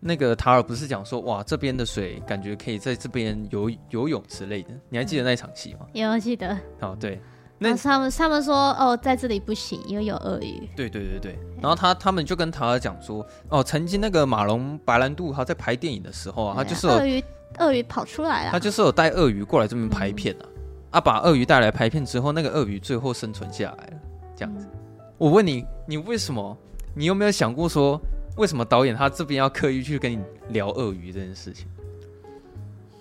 [0.00, 4.70] 那个塔尔不是讲说，哇，这边的水感觉可以在这边游游泳之类的。
[4.88, 5.80] 你还记得那场戏吗？
[5.92, 6.58] 有记得。
[6.80, 7.20] 哦，对。
[7.58, 10.66] 那他们他们说，哦，在这里不行，因为有鳄鱼。
[10.74, 11.38] 对对对对。
[11.60, 17.24] 然后他他们就跟塔尔讲说，哦，曾经那个马龙白兰度他在拍电影的时候啊，他就是有鳄鱼
[17.58, 18.50] 鳄鱼跑出来了。
[18.50, 20.52] 他就是有带鳄鱼过来这边拍片啊，嗯、
[20.92, 24.00] 啊，把鳄鱼带来拍片之后，那个鳄鱼最后生存下来了，
[24.34, 24.66] 这样子。
[24.72, 24.76] 嗯
[25.18, 26.56] 我问你，你为什么？
[26.94, 28.00] 你有没有想过说，
[28.36, 31.66] 为什么导演他这边要刻意去跟你聊鳄鱼这件事情？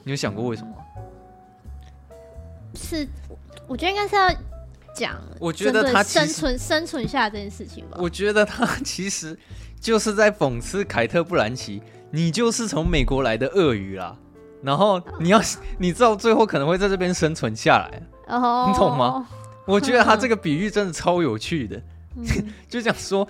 [0.04, 0.74] 你有想过为什么？
[2.76, 3.08] 是，
[3.68, 4.32] 我觉得应该是要
[4.94, 7.98] 讲，我觉得他生存生存下这件事情吧。
[8.00, 9.38] 我觉得他其实
[9.80, 14.18] 就是在讽刺凯特·布兰奇，你就是从美国来的鳄鱼啦。
[14.62, 15.40] 然后你要，
[15.78, 19.28] 你知道最后可能会在这边生存下来，哦，你懂吗？
[19.66, 21.82] 我觉得他这个比喻真的超有趣的。
[22.68, 23.26] 就讲说，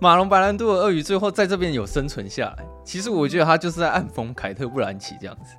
[0.00, 2.64] 马龙白兰度的鳄鱼最后在这边有生存下来。
[2.84, 5.54] 其实我觉得他就是在暗讽凯特·布兰奇这样子。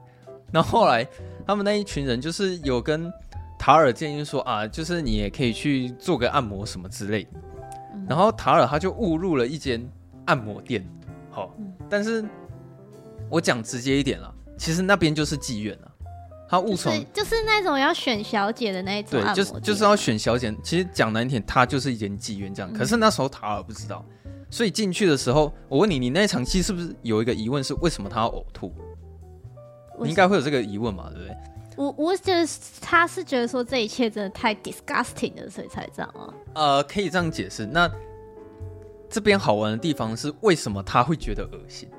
[0.51, 1.05] 那后后来
[1.45, 3.11] 他们那一群人就是有跟
[3.57, 7.29] 塔尔建议说啊，就是你也可以去做个按摩什么之类的。
[8.07, 9.85] 然后塔尔他就误入了一间
[10.25, 10.83] 按摩店。
[11.29, 11.53] 好，
[11.89, 12.23] 但是
[13.29, 15.91] 我讲直接一点了，其实那边就是妓院了。
[16.49, 20.51] 他误从就是那种要选小姐的那一种，对，就是就是要选小姐。
[20.63, 22.73] 其实讲难听点，他就是一间妓院这样。
[22.73, 24.03] 可是那时候塔尔不知道，
[24.49, 28.73] 所以进去的时候，我问你，你那场戏是不是有一个疑问是为什么他要呕吐？
[30.01, 31.37] 你应该会有这个疑问嘛，对不对？
[31.77, 32.47] 我我觉得
[32.81, 36.33] 他是觉得说这一切真的太 disgusting 了，所以才这样啊。
[36.53, 37.65] 呃，可以这样解释。
[37.65, 37.89] 那
[39.09, 41.89] 这边好玩的地方是为什么他会觉得恶心？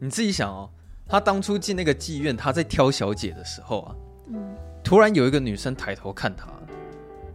[0.00, 0.68] 你自己想哦。
[1.06, 3.96] 他当初进那个妓院，他在挑小姐的时候啊，
[4.28, 6.46] 嗯，突然有一个女生抬头看他，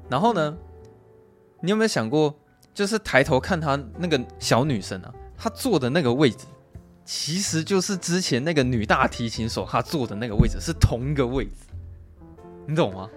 [0.09, 0.57] 然后呢，
[1.59, 2.33] 你有没有想过，
[2.75, 6.45] 就是抬头看他那个小女生啊，她坐的那个位置，
[7.05, 11.51] 其实就是之前那个女大提琴手她坐的那个位置是同一个位置，
[12.67, 13.09] 你懂吗？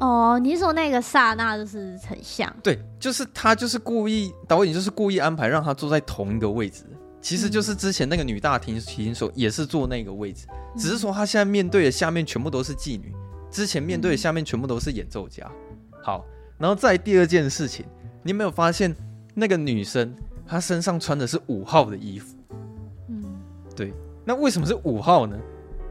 [0.00, 6.84] 哦，你说那个刹那就是很像，对，就是他就是故意导演就是故意安排让他坐在同一个位置。
[7.22, 13.14] 其实就是之前那个女大提琴手也是坐那个位置，只是说她现在面对的下面全部都是妓女，
[13.50, 15.50] 之前面对的下面全部都是演奏家。
[16.02, 16.22] 好，
[16.58, 17.86] 然后再第二件事情，
[18.24, 18.92] 你有没有发现
[19.34, 20.12] 那个女生
[20.44, 22.34] 她身上穿的是五号的衣服？
[23.08, 23.22] 嗯，
[23.76, 23.94] 对。
[24.24, 25.38] 那为什么是五号呢？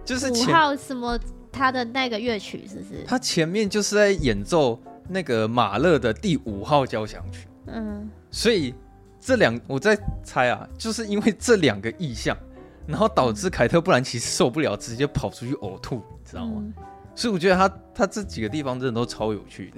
[0.04, 1.18] 就是五号什么？
[1.50, 3.06] 她的那个乐曲是不是？
[3.08, 4.78] 她前面就是在演奏
[5.08, 7.48] 那个马勒的第五号交响曲。
[7.68, 8.76] 嗯，所以。
[9.26, 12.38] 这两我在猜啊，就是因为这两个意象，
[12.86, 16.56] 然后导致凯特·布兰奇受不了，直接跑出去呕吐，你知道吗？
[16.58, 16.74] 嗯、
[17.16, 19.78] 所以我觉得他他这几个地方真的都超有趣的。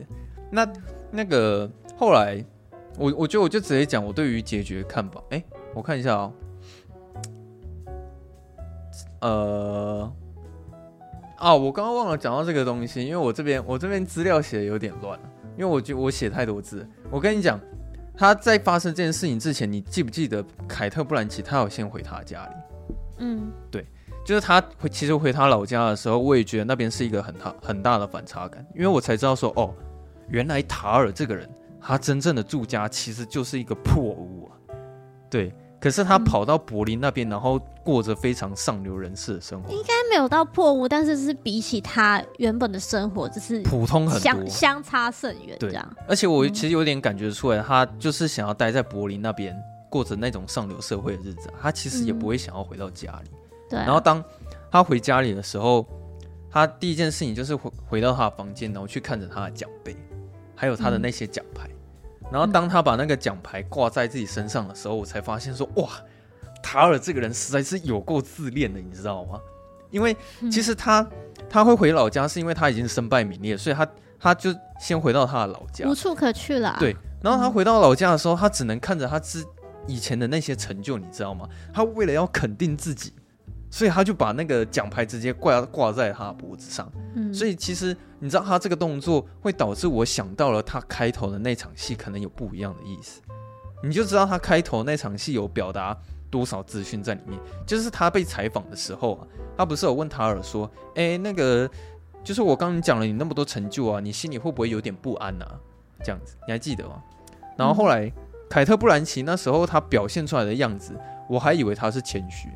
[0.49, 0.67] 那
[1.11, 2.43] 那个后来，
[2.97, 5.21] 我我觉得我就直接讲我对于结局的看法。
[5.29, 5.43] 哎，
[5.73, 6.33] 我看一下啊、
[9.21, 10.13] 哦，呃，
[11.37, 16.87] 啊，我刚刚忘了讲到这个东西，因为我这边我这边资料写的有点乱了，因为我觉我写太多字。
[17.09, 17.59] 我跟你讲。
[18.17, 22.55] 他在发生这件事情之前，你记不记得凯特·布兰奇他有先回他家里？
[23.17, 23.85] 嗯，对，
[24.25, 29.73] 就是他回其实回他老家的时候，我也觉得那边是一个很大很大的反差感，因为我才知道说，哦，
[30.29, 31.45] 原来塔尔这个人，
[31.87, 34.57] 他真正的住家其实就是一个破屋啊。
[35.29, 39.69] 对，可是他跑到柏林那边，然后过着非常上流人士的生活。
[39.71, 45.55] 应该没有到破屋，但是是比起他原本的生活，就是普通很多，相差甚远。
[45.59, 45.77] 对，
[46.07, 49.55] 而且我其实有点感觉出来，他就是想要待在柏林那边，
[49.89, 51.49] 过着那种上流社会的日子。
[51.61, 53.29] 他其实也不会想要回到家里。
[53.69, 53.77] 对。
[53.77, 54.23] 然后当
[54.71, 55.85] 他回家里的时候，
[56.49, 59.95] 他第一件事情就是回回到他的房间，然后去看着他的奖杯，
[60.55, 61.69] 还有他的那些奖牌。
[62.31, 65.89] 然后当他把那个奖牌挂在自己身上的时候，我才发现说，哇，
[66.61, 69.39] 塔尔这个人实在是有够自恋的，你知道吗？
[69.91, 70.15] 因为
[70.51, 71.07] 其实他
[71.49, 73.87] 他会回老家，是因为他已经身败名裂，所以他
[74.19, 76.75] 他就先回到他的老家，无处可去了。
[76.79, 79.45] 对，然后他回到老家的时候，他只能看着他之
[79.87, 81.47] 以前的那些成就，你知道吗？
[81.73, 83.13] 他为了要肯定自己。
[83.75, 86.89] 所以他就把那个奖牌直接挂挂在他脖子上。
[87.13, 93.19] 嗯，所以其实你知道他这个动作会导致我想到了他开头的那场戏可能有不一样的意思，
[93.83, 95.93] 你就知道他开头那场戏有表达
[96.31, 97.37] 多少资讯在里面。
[97.67, 101.69] 就是他被采访的时候啊，他不是有问塔尔说：“诶，那个
[102.23, 105.59] 就是我刚刚讲了你那么多成就啊，你心里会不会有点不安啊？”
[106.01, 107.03] 这样子你还记得吗？
[107.57, 108.09] 然后后来
[108.49, 110.97] 凯特·布兰奇那时候他表现出来的样子，
[111.27, 112.47] 我还以为他是谦虚。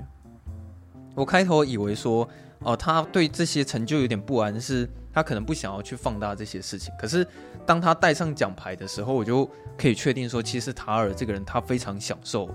[1.19, 2.23] 我开头以为说，
[2.59, 6.93] 哦、呃，他对这些成就有点不安，是他可能不想要去放大这些事情。
[6.97, 7.27] 可是
[7.65, 9.45] 当他戴上奖牌的时候，我就
[9.77, 12.49] 可以确定说，其实塔尔这个人他非常享受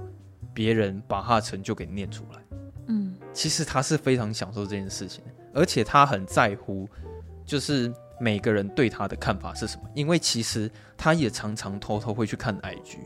[0.54, 2.40] 别人把他的成就给念出来。
[2.86, 6.88] 嗯，其实他是非常享受这件事情，而且他很在乎，
[7.44, 9.82] 就是每个人对他的看法是什么。
[9.94, 12.96] 因为其实他也常常偷偷会去看 IG。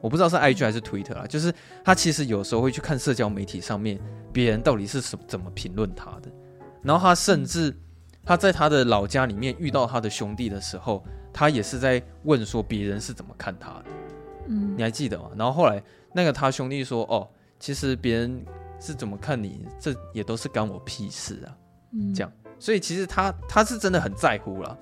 [0.00, 3.98] 我不知道是 IG 还是 Twitter 啊，就是他其实有时候会去看社交媒体上面
[4.32, 6.30] 别人到底是什怎么评论他的，
[6.82, 7.74] 然后他甚至
[8.22, 13.84] 他在他的老家里面遇到他的兄弟的时候，他也是在问说别人是怎么看他的，
[14.48, 15.30] 嗯，你还记得吗？
[15.36, 15.82] 然后后来
[16.12, 17.26] 那个他兄弟说，哦，
[17.58, 18.44] 其实别人
[18.78, 21.56] 是怎么看你，这也都是干我屁事啊，
[21.92, 24.76] 嗯，这样，所以其实他他是真的很在乎啦，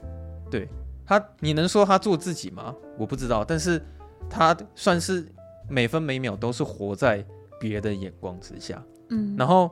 [0.51, 0.69] 对
[1.07, 2.75] 他，你能说他做自己吗？
[2.99, 3.81] 我不知道，但是。
[4.29, 5.27] 他算是
[5.69, 7.25] 每分每秒都是活在
[7.61, 9.71] 别的眼光之下，嗯，然后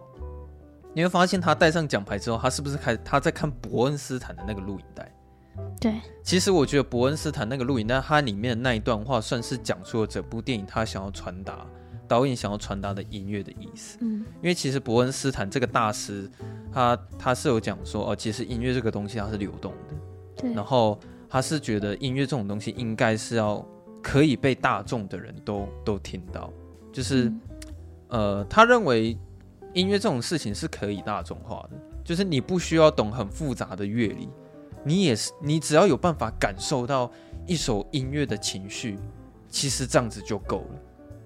[0.94, 5.12] 你会发现他戴上奖牌之后，他是不是开他在看伯恩斯坦的那个录影带？
[5.78, 11.66] 对，其实我觉得伯恩斯坦那个录影带，它里面的那一段话，算是讲出了整部电影他想要传达，
[12.08, 13.98] 导演想要传达的音乐的意思。
[14.00, 16.30] 嗯，因为其实伯恩斯坦这个大师，
[16.72, 19.94] 他他是有讲说，哦，其实音乐这个东西它是流动的，
[20.36, 20.98] 对，然后
[21.28, 23.62] 他是觉得音乐这种东西应该是要。
[24.02, 26.52] 可以被大众的人都都听到，
[26.92, 27.26] 就是，
[28.08, 29.16] 嗯、呃，他认为
[29.72, 34.28] 音乐这种事情是可以大众化的，就是你不需要懂很复杂的乐理，
[34.84, 37.10] 你也是，你只要有办法感受到
[37.46, 38.98] 一首音乐的情绪，
[39.48, 40.80] 其实这样子就够了。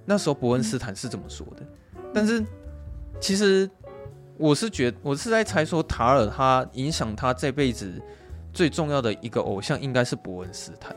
[0.04, 1.66] 那时候伯恩斯坦是这么说的，
[2.12, 2.44] 但是
[3.18, 3.68] 其实
[4.36, 8.00] 我是觉得，我是在猜说塔尔他影响他这辈子
[8.52, 10.94] 最重要的一个偶像应该是伯恩斯坦。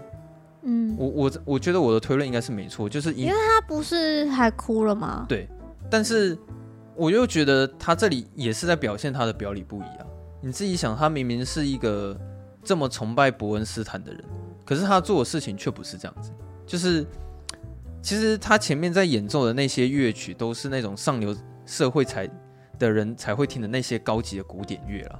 [0.61, 5.25] 嗯，我我我觉得我的推论应该是没错，就是因，因为他不是还哭了吗？
[5.27, 5.47] 对，
[5.89, 6.37] 但是
[6.95, 10.05] 我又觉得他这里也是在表现他的表里不一啊。
[10.41, 12.19] 你自己想，他明明是一个
[12.63, 14.23] 这么崇拜伯恩斯坦的人，
[14.65, 16.31] 可是他做的事情却不是这样子。
[16.65, 17.05] 就是
[18.01, 21.35] 其实他前面在演奏的那些乐曲，都是那种上流
[21.65, 22.29] 社会才
[22.77, 25.19] 的人才会听的那些高级的古典乐了。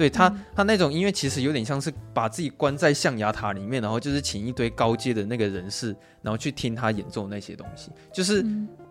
[0.00, 7.90] 对他，他那种音乐其实有点像是把自己关在象牙塔里面，然后就是请一堆高阶的那个人士，然后去听他演奏那些东西。
[8.10, 8.42] 就是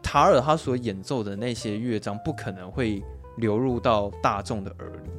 [0.03, 3.03] 塔尔他所演奏的那些乐章，不可能会
[3.37, 5.09] 流入到大众的耳里。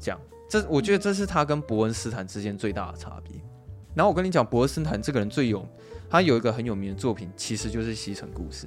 [0.00, 3.40] 这样，这我觉得这是他跟伯恩斯坦之间最大的差别。
[3.94, 5.64] 然后我跟你讲，伯恩斯坦这个人最有，
[6.10, 8.66] 他有一个很有名的作品，其实就是《西城故事》。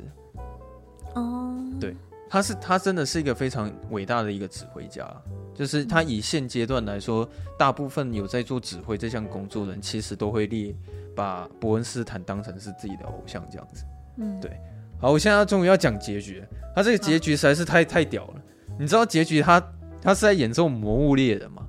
[1.20, 1.94] 哦，对。
[2.30, 5.10] 他是他真的是一个非常伟大的一个指挥家，
[5.58, 7.28] 就是他以现阶段来说，
[7.58, 10.76] 大部分有在做指挥这项工作的人，其实都会列
[11.16, 13.84] 把伯恩斯坦当成是自己的偶像这样子。
[14.18, 14.52] 嗯，对。
[15.00, 16.44] 好，我现在终于要讲结局，
[16.76, 18.42] 他这个结局实在是太太屌了。
[18.80, 19.60] 你知道结局他
[20.02, 21.68] 他是在演奏《魔物猎人》吗？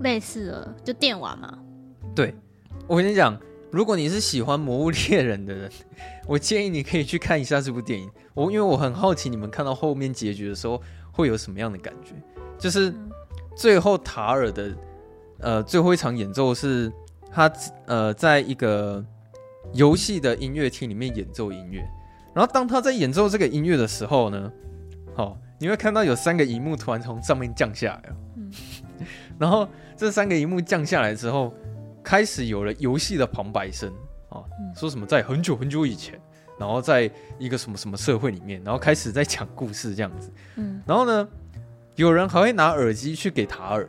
[0.00, 1.58] 类似的，就电玩嘛。
[2.14, 2.34] 对，
[2.86, 3.40] 我跟你讲。
[3.70, 5.72] 如果你是喜欢《魔物猎人》的人，
[6.28, 8.10] 我建议你可以去看一下这部电影。
[8.34, 10.78] 我因为我很好奇，你们看到后面结局的时候
[11.10, 12.12] 会有什么样的感觉？
[12.62, 12.94] 就是
[13.56, 14.72] 最后塔尔的
[15.40, 16.90] 呃最后一场演奏是
[17.30, 17.52] 他
[17.86, 19.04] 呃在一个
[19.74, 21.80] 游戏的音乐厅里面演奏音乐，
[22.32, 24.52] 然后当他在演奏这个音乐的时候呢，
[25.14, 28.16] 好，你会看到有三个荧幕突然从上面降下来了，
[29.38, 31.52] 然后这三个荧幕降下来之后。
[32.04, 33.88] 开始有了游戏的旁白声。
[34.28, 34.42] 啊，
[34.74, 36.20] 说什么在很久很久以前，
[36.58, 37.10] 然然后在
[37.40, 40.32] 一个什么什么社会里面，然后开始在讲故事这样子。
[40.54, 41.28] 嗯，然后呢，
[41.96, 43.88] 有人还会拿耳机去给塔尔，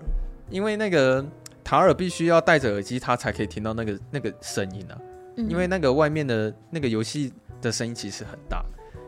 [0.50, 1.26] 因为那个
[1.64, 4.98] 塔尔必须要戴着耳机，他才可以听到那个那个声音啊。
[5.38, 7.32] 嗯，因为那个外面的那个游戏
[7.62, 8.64] 的声音其实很大。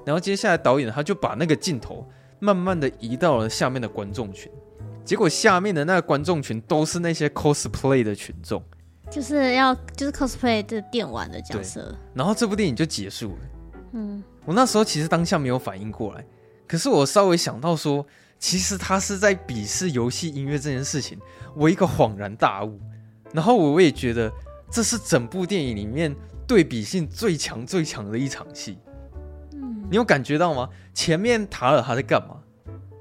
[0.06, 2.08] 然后接下来导演他就把那个镜头
[2.40, 4.52] 慢慢的移到了下面的观众群，
[5.04, 8.64] 结果下面的那个观众群都是那些 cosplay 的群众。
[9.12, 13.38] 就是要就是 cosplay 的电玩的角色，然后这部电影就结束了。
[13.94, 16.26] 嗯，我那时候其实当下没有反应过来，
[16.68, 18.06] 可是我稍微想到说，
[18.40, 21.20] 其实他是在鄙视游戏音乐这件事情，
[21.56, 22.80] 我一个恍然大悟。
[23.34, 24.32] 然后我也觉得
[24.70, 26.16] 这是整部电影里面
[26.48, 28.78] 对比性最强最强的一场戏。
[29.54, 30.70] 嗯，你有感觉到吗？
[30.94, 32.38] 前面塔尔他在干嘛？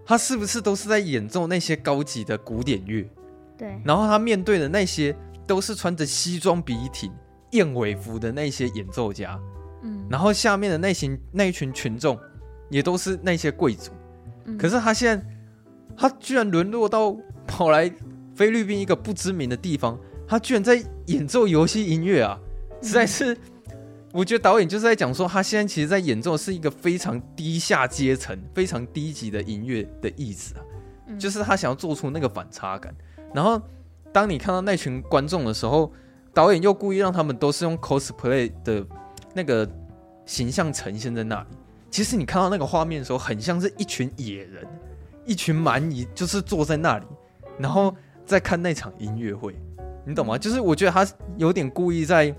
[0.06, 3.08] 他是不是都是在演奏那些高级的古典乐？
[3.56, 5.16] 对，然后他面对的那些。
[5.46, 7.12] 都是穿着西装笔挺、
[7.50, 9.38] 燕尾服的那些演奏家，
[9.82, 12.18] 嗯，然后下面的那些那一群群众
[12.70, 13.92] 也都是那些贵族，
[14.44, 15.26] 嗯，可是他现在
[15.96, 17.16] 他居然沦落到
[17.46, 17.90] 跑来
[18.34, 22.38] 菲律宾一个不知名的地方，他居然在演奏游戏音乐啊！
[22.82, 23.36] 实在是，
[24.12, 30.62] 我觉得导演就是在讲说，他现在其实在演奏是一个非常低下阶层、非常低级的音乐的意思啊，
[31.18, 32.94] 就是他想要做出那个反差感，
[33.32, 33.60] 然后。
[34.12, 35.92] 当你看到那群观众的时候，
[36.32, 38.86] 导演又故意让他们都是用 cosplay 的
[39.34, 39.68] 那个
[40.24, 41.46] 形象呈现在那里。
[41.94, 44.66] 其实你看到那个画面的时候，很像是一群野人，
[45.24, 47.06] 一群蛮夷，就是坐在那里，
[47.56, 47.94] 然后
[48.26, 49.54] 在看那场音乐会。
[50.04, 50.36] 你懂吗？
[50.36, 52.34] 就是我觉得他有点故意在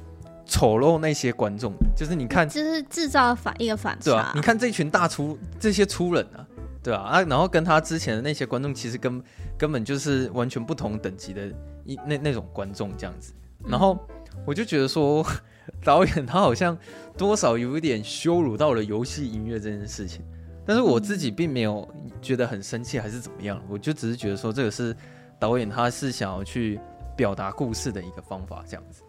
[0.46, 1.72] 丑陋那些观众。
[1.96, 4.04] 就是你看，就是制造反一个反差。
[4.04, 6.46] 对啊，你看这群大粗这些粗人啊。
[6.84, 9.24] 对啊，啊，然后跟他之前的那些观众其实根
[9.58, 11.48] 根本就是完全不同等级的
[11.86, 13.32] 一那那种观众这样子，
[13.64, 13.98] 然后
[14.46, 15.26] 我就觉得说
[15.84, 16.78] 导演他好像
[17.18, 20.22] 多少有一点羞辱到了游戏音乐这件事情，
[20.66, 21.88] 但是我自己并没有
[22.22, 24.96] 觉得很生气还是怎么样，我就只是觉得说这个是
[25.40, 26.80] 导演他是想要去
[27.16, 29.02] 表达故事的一个方法这样子，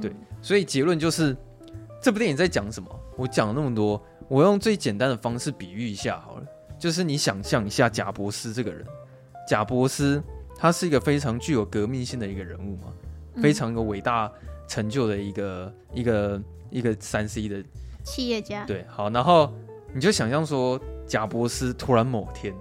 [0.00, 0.12] 对，
[0.42, 1.36] 所以结论就是
[2.02, 2.88] 这部电影在讲什么？
[3.16, 6.46] 我讲了那么多，我用最简单的方式比喻一下好了。
[6.76, 8.84] 就是你想象一下贾伯斯这个人，
[9.48, 10.22] 贾伯斯
[10.58, 12.92] 他是一个非常具有革命性的一个人物嘛，
[13.34, 14.30] 嗯、非常有伟大
[14.66, 17.62] 成就的一个一个一个三 C 的
[18.04, 18.64] 企业家。
[18.64, 19.52] 对，好，然后
[19.92, 22.54] 你就想象说，贾伯斯突然某天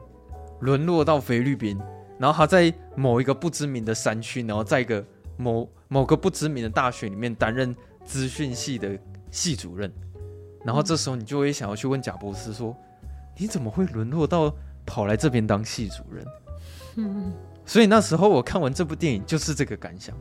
[0.62, 1.80] 沦落到菲律宾，
[2.20, 5.04] 然后他在某一个不知名的山区，然后在一个
[5.38, 8.98] 某某个不知名的大学里面担任资讯系的
[9.32, 9.92] 系主任，
[10.64, 12.76] 然后这时候你就会想要去问贾伯斯说。
[13.36, 16.26] 你怎么会沦落到跑来这边当系主任？
[16.98, 17.34] 嗯，
[17.66, 20.16] 所以那时候我看完这部电影就是这个感想，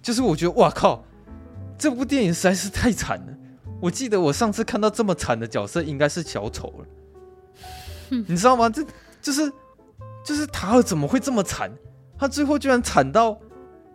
[0.00, 1.04] 就是我觉得哇靠，
[1.78, 3.34] 这部电影实在是太惨了。
[3.80, 6.86] 我记得我上次看到这么惨的角色应该是小丑了，
[8.10, 8.68] 你知道吗？
[8.70, 8.84] 这
[9.20, 9.52] 就是
[10.24, 11.70] 就是塔尔怎么会这么惨？
[12.18, 13.38] 他最后居然惨到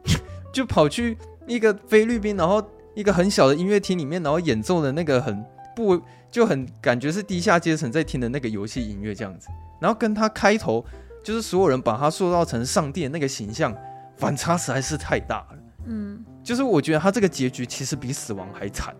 [0.53, 1.17] 就跑去
[1.47, 2.63] 一个菲律宾，然后
[2.95, 5.43] 一个很小的音乐厅里面，然后演奏的那个很
[5.75, 6.01] 不。
[6.31, 9.47] 就很感觉是低下阶层在听的那个游戏音乐这样子，
[9.81, 10.85] 然后跟他开头
[11.23, 13.75] 就是所有人把他塑造成上帝的那个形象
[14.15, 15.57] 反差实在是太大了。
[15.87, 18.95] 嗯，就是我觉得他这个结局其实比死亡还惨。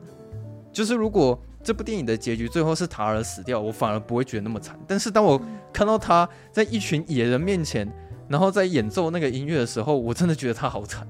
[0.71, 4.79] 就是如果这部电影的结局最后是塔尔死掉，我反而不会觉得那么惨。
[4.87, 5.41] 但是当我
[5.73, 7.91] 看到他在一群野人面前，
[8.27, 11.07] 然后在演奏那个音乐的时候，我真的觉得他好惨。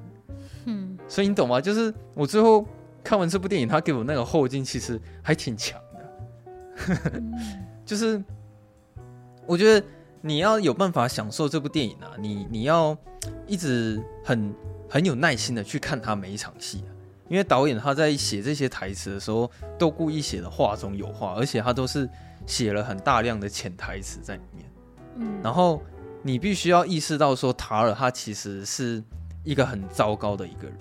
[0.64, 1.60] 嗯，所以你懂吗？
[1.60, 2.66] 就是我最后
[3.04, 7.22] 看完这部电影，他给我那个后劲其实还挺强的。
[7.86, 8.24] 就是，
[9.46, 9.86] 我觉得
[10.22, 12.98] 你要有办法享受这部电影啊，你你要
[13.46, 14.56] 一直很
[14.90, 16.92] 很有耐心的去看他每一场戏啊，
[17.30, 22.10] 因为导演他在写这些台词的时候，都故意写的话中有话，而且他都是
[22.46, 24.66] 写了很大量的潜台词在里面。
[25.18, 25.82] 嗯，然后
[26.24, 29.04] 你必须要意识到说，塔尔他其实是
[29.44, 30.78] 一个很糟糕的一个人，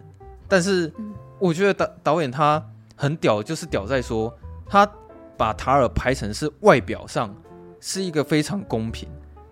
[0.49, 0.93] 但是
[1.39, 2.65] 我觉得导导演他
[2.97, 4.33] 很屌，就是屌在说
[4.67, 4.91] 他。
[5.39, 7.33] 把塔尔拍成是外表上
[7.79, 9.09] 是一个非常公平，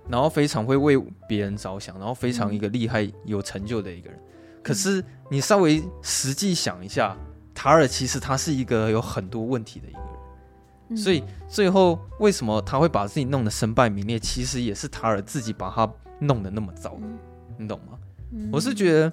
[0.08, 4.18] 然后非常会为别人着想，然后非常一个厉害有成就的一个人。
[4.66, 5.00] 可是
[5.30, 7.16] 你稍微实际想一下，
[7.54, 9.98] 塔尔其实他是一个有很多问题的一个
[10.88, 10.96] 人。
[10.98, 14.18] 所以最后为什么他会把自己弄得身败名裂？
[14.18, 15.88] 其实也是塔尔自己把他
[16.18, 16.98] 弄得那么糟，
[17.56, 17.96] 你懂吗？
[18.50, 19.12] 我是觉得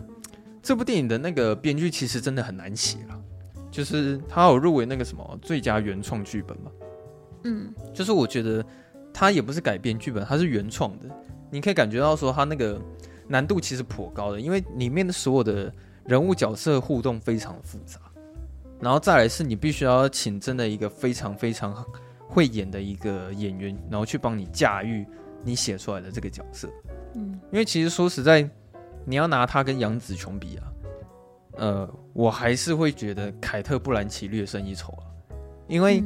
[0.59, 3.21] 这部电影的那个编剧其实真的很难写了。
[3.69, 6.71] 就是他有入围那个什么最佳原创剧本嘛，
[7.43, 8.65] 嗯，就是我觉得
[9.13, 11.05] 他也不是改编剧本，他是原创的。
[11.51, 12.81] 你可以感觉到说他那个
[13.33, 15.73] 难度其实颇高的，因为里面的所有的
[16.05, 17.99] 人物角色互动非常复杂，
[18.79, 21.83] 然后再来是你必须要请真的一个非常非常
[22.27, 25.03] 会演的一个演员，然后去帮你驾驭
[25.43, 26.69] 你写出来的这个角色。
[27.15, 28.47] 嗯，因为其实说实在，
[29.03, 30.63] 你要拿他跟杨紫琼比啊，
[31.57, 35.09] 呃，我还是会觉得凯特·布兰奇略胜一筹啊。
[35.67, 36.03] 因为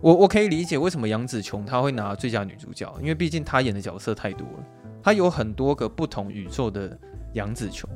[0.00, 4.64] 我我可以理解为什么杨紫琼她会拿最佳女主角，因为毕竟她演的角色太多了，
[5.02, 6.96] 她有很多个不同宇宙的
[7.34, 7.88] 杨紫琼。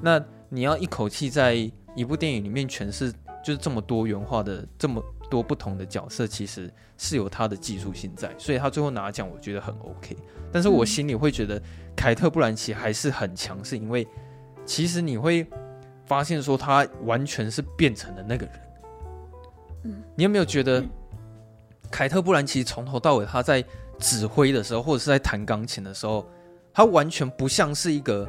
[0.00, 1.54] 那你要一口气在
[1.94, 3.10] 一部电影里面诠释，
[3.42, 10.16] 就是这么多元化的这么多不同的角色，其实是有他的技术性在，所以他最后拿奖，我觉得很 OK。
[10.52, 11.60] 但是我心里会觉得
[11.96, 14.06] 凯特·布兰奇还是很强是，因为
[14.66, 15.46] 其实你会
[16.04, 18.60] 发现说他完全是变成了那个人。
[19.84, 20.84] 嗯，你有没有觉得
[21.90, 23.64] 凯特·布兰奇从头到尾他在
[23.98, 26.28] 指挥的时候，或者是在弹钢琴的时候，
[26.72, 28.28] 他完全不像是一个。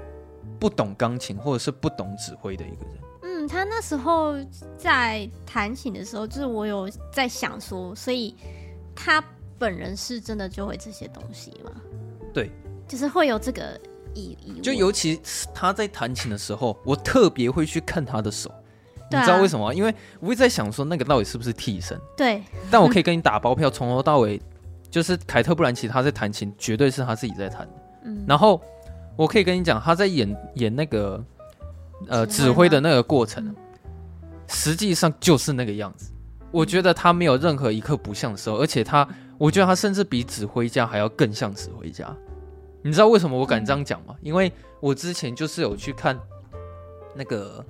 [0.59, 2.95] 不懂钢琴或者是不懂指挥的一个人。
[3.23, 4.35] 嗯，他那时候
[4.77, 8.33] 在弹琴的时候，就是我有在想说，所以
[8.95, 9.21] 他
[9.57, 11.71] 本人是真的就会这些东西吗？
[12.31, 12.51] 对，
[12.87, 13.77] 就是会有这个
[14.13, 14.61] 意义。
[14.61, 15.19] 就尤其
[15.53, 18.49] 他在弹琴的时候，我特别会去看他的手，
[19.11, 19.73] 你知道为什么？
[19.73, 21.99] 因为我会在想说，那个到底是不是替身？
[22.15, 22.43] 对。
[22.69, 24.39] 但我可以跟你打包票，从头到尾，
[24.95, 27.67] 就是凯特·布兰奇他在弹琴，绝对是他自己在弹。
[28.05, 28.61] 嗯，然后。
[29.17, 31.23] 我可以跟你讲，他在演演那个
[32.09, 33.55] 呃指挥的那个过程，
[34.45, 36.11] 实际上就是那个样子。
[36.51, 42.13] 我觉得他没有任何一刻不像的时候，而且他，我觉得他甚至比指挥家还要更像指挥家。
[42.81, 44.13] 你知道为什么我敢这样讲吗？
[44.19, 46.19] 因为我之前就是有去看
[47.15, 47.65] 那个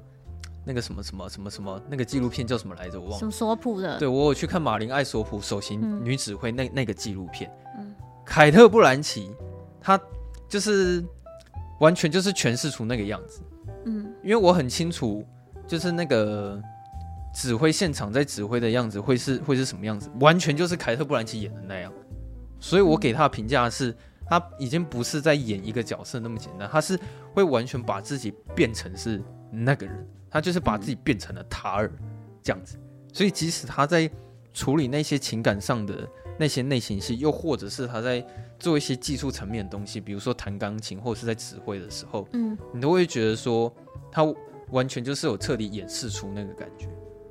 [0.65, 2.99] 那个什么什么什么什么那个纪录片叫什么来着？
[2.99, 3.19] 我忘了。
[3.19, 3.97] 什么索普的？
[3.99, 7.51] 对，我有去看马林·艾索普首席女指挥那那个纪录片。
[7.77, 7.93] 嗯。
[8.25, 9.31] 凯特·布兰奇，
[9.79, 9.99] 她
[10.49, 11.03] 就是。
[11.81, 13.41] 完全就是诠释出那个样子，
[13.83, 15.27] 嗯，因为我很清楚，
[15.67, 16.57] 就是那个
[17.33, 21.91] 指挥现场在指挥的样子会是会是什么样子，完全就是凯特·布兰奇演的那样，
[22.61, 23.93] 所以我给他的评价是，
[24.25, 26.97] 他已经不是在演一个角色那么简单，他是
[27.33, 31.89] 会完全把自己变成是那个人，他就是把自己变成了塔尔
[32.43, 32.77] 这样子，
[33.13, 34.11] 所以即使他在
[34.53, 36.05] 处理那些情感上的
[36.37, 38.25] 那些内心戏，又或者是他在。
[38.57, 43.71] 做一些技术层面的东西，比如说弹钢琴或者是在指挥的时候，嗯，你都会觉得说
[44.09, 44.23] 他
[44.71, 46.87] 完全就是有彻底演示出那个感觉，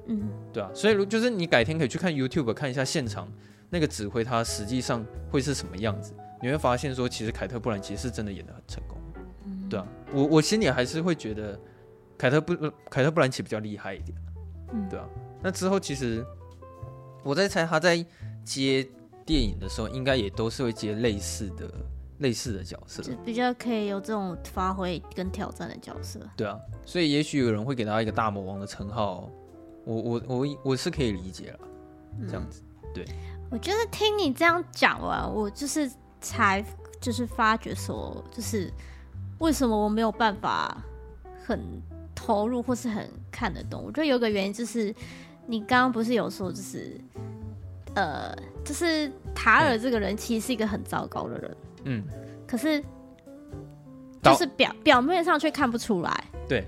[0.08, 3.26] 嗯，对啊，所以如就是你改天可以去看 YouTube 看一下现场
[3.70, 8.98] 那个指挥，他实际上会是什么样子，你会发现说其实凯特·布兰奇是真的演的很成功，
[9.46, 11.58] 嗯，对啊，我我心里还是会觉得
[12.18, 12.54] 凯特布
[12.90, 14.16] 凯特·布兰奇比较厉害一点，
[14.72, 15.06] 嗯，对啊，
[15.42, 16.24] 那之后其实
[17.22, 18.04] 我在猜他在
[18.44, 18.86] 接。
[19.26, 21.66] 电影的时候，应该也都是会接类似的、
[22.18, 26.20] 类似的角色，就比较可以有这种发挥跟挑战的角色。
[26.36, 29.30] 对啊，所以也许有人会给他一个大魔王的称号，
[29.86, 31.58] 我、我、我、我是可以理解了。
[32.28, 33.06] 这样子，嗯、对。
[33.50, 35.90] 我觉得听你这样讲完，我就是
[36.20, 36.62] 才
[37.00, 38.70] 就是发觉说，就是
[39.38, 40.76] 为什么我没有办法
[41.46, 41.58] 很
[42.14, 43.82] 投入或是很看得懂。
[43.84, 44.94] 我觉得有个原因就是，
[45.46, 47.00] 你刚刚不是有说就是。
[47.96, 48.34] 呃，
[48.64, 52.02] 就是塔尔这个人其实是一个很糟糕的人，嗯，
[52.44, 52.82] 可是
[54.20, 56.24] 就是表表面上却看不出来。
[56.48, 56.66] 对，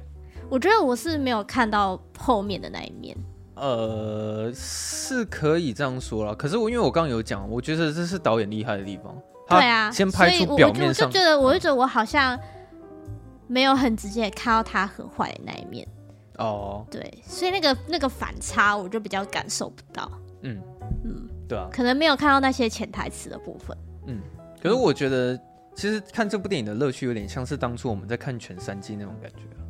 [0.48, 3.16] 我觉得我是没有看到后面的那一面。
[3.56, 9.12] 呃，是可以这样说啦，可是我因为我刚刚有讲，我觉得这是导演厉害的地方。
[9.48, 12.38] 对啊，先拍出表面上，我就觉得，我就觉得我好像
[13.46, 15.86] 没有很直接看到他很坏的那一面。
[16.38, 20.10] 哦，对，所以那个那个反差，我就比较感受不到。
[20.42, 20.60] 嗯。
[21.04, 23.76] 嗯，对啊，可能没有看到那些潜台词的部分。
[24.06, 24.20] 嗯，
[24.60, 25.38] 可是我觉得，
[25.74, 29.60] 其实看这部电影的乐趣有点像是当初我们在看《全三季》那种感觉啊。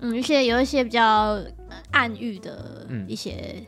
[0.00, 1.38] 嗯，一些有一些比较
[1.90, 3.62] 暗喻的一些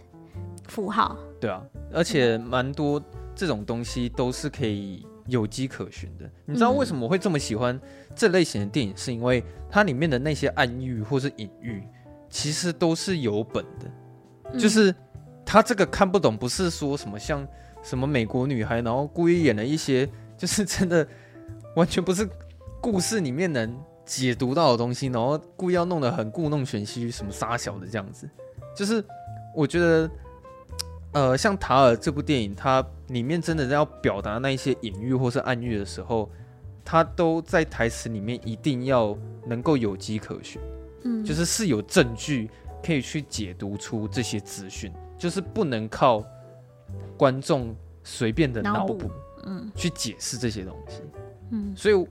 [0.68, 1.16] 符号。
[1.18, 1.62] 嗯，对啊，
[1.92, 3.02] 而且蛮多
[3.34, 6.30] 这种东西都是可以有迹可循的。
[6.44, 7.78] 你知道为什么我会这么喜欢
[8.16, 8.96] 这类型的电影？
[8.96, 11.86] 是因为它里面的那些暗喻或是隐喻，
[12.28, 14.92] 其实都是有本的，就是。
[15.48, 17.46] 他这个看不懂，不是说什么像
[17.80, 20.04] 什么美国女孩，然后故意演了一些，
[20.36, 21.06] 就是真的
[21.76, 22.28] 完全不是
[22.80, 28.28] 故事里面能解读到的东西，然后故意要弄得很故弄玄虚，什么杀小的这样子。
[28.74, 29.02] 就是
[29.54, 30.10] 我觉得，
[31.12, 36.28] 呃，像塔尔这部电影，它里面真的要表达那一些隐喻或是暗喻的时候，
[36.86, 39.14] 它都在台词里面一定要
[39.44, 40.62] 能够有迹可循，
[41.04, 42.48] 嗯，就是是有证据
[42.82, 44.90] 可以去解读出这些资讯。
[45.18, 46.22] 就是不能靠
[47.16, 49.10] 观众随便的脑补，
[49.46, 51.00] 嗯，去解释这些东西，
[51.52, 52.06] 嗯，所以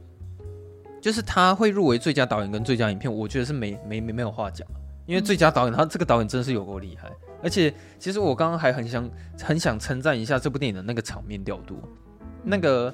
[0.99, 4.67] 就是他会入围最佳导演跟最佳影片，我觉得是没没没没有话讲，
[5.05, 7.11] 因为最佳导演，他这个导演真的是有够厉害。
[7.43, 9.07] 而且，其实我刚刚还很想
[9.39, 11.77] 很想称赞一下这部电影的那个场面调度，
[12.43, 12.91] 那个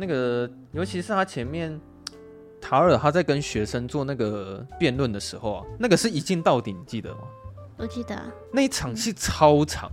[0.00, 1.78] 那个，尤其是他前面
[2.60, 7.20] 塔尔他在跟学生做那个辩论的时候啊，那个是一镜到底，你记得吗？
[7.76, 8.18] 我记得。
[8.50, 9.90] 那一场戏超长，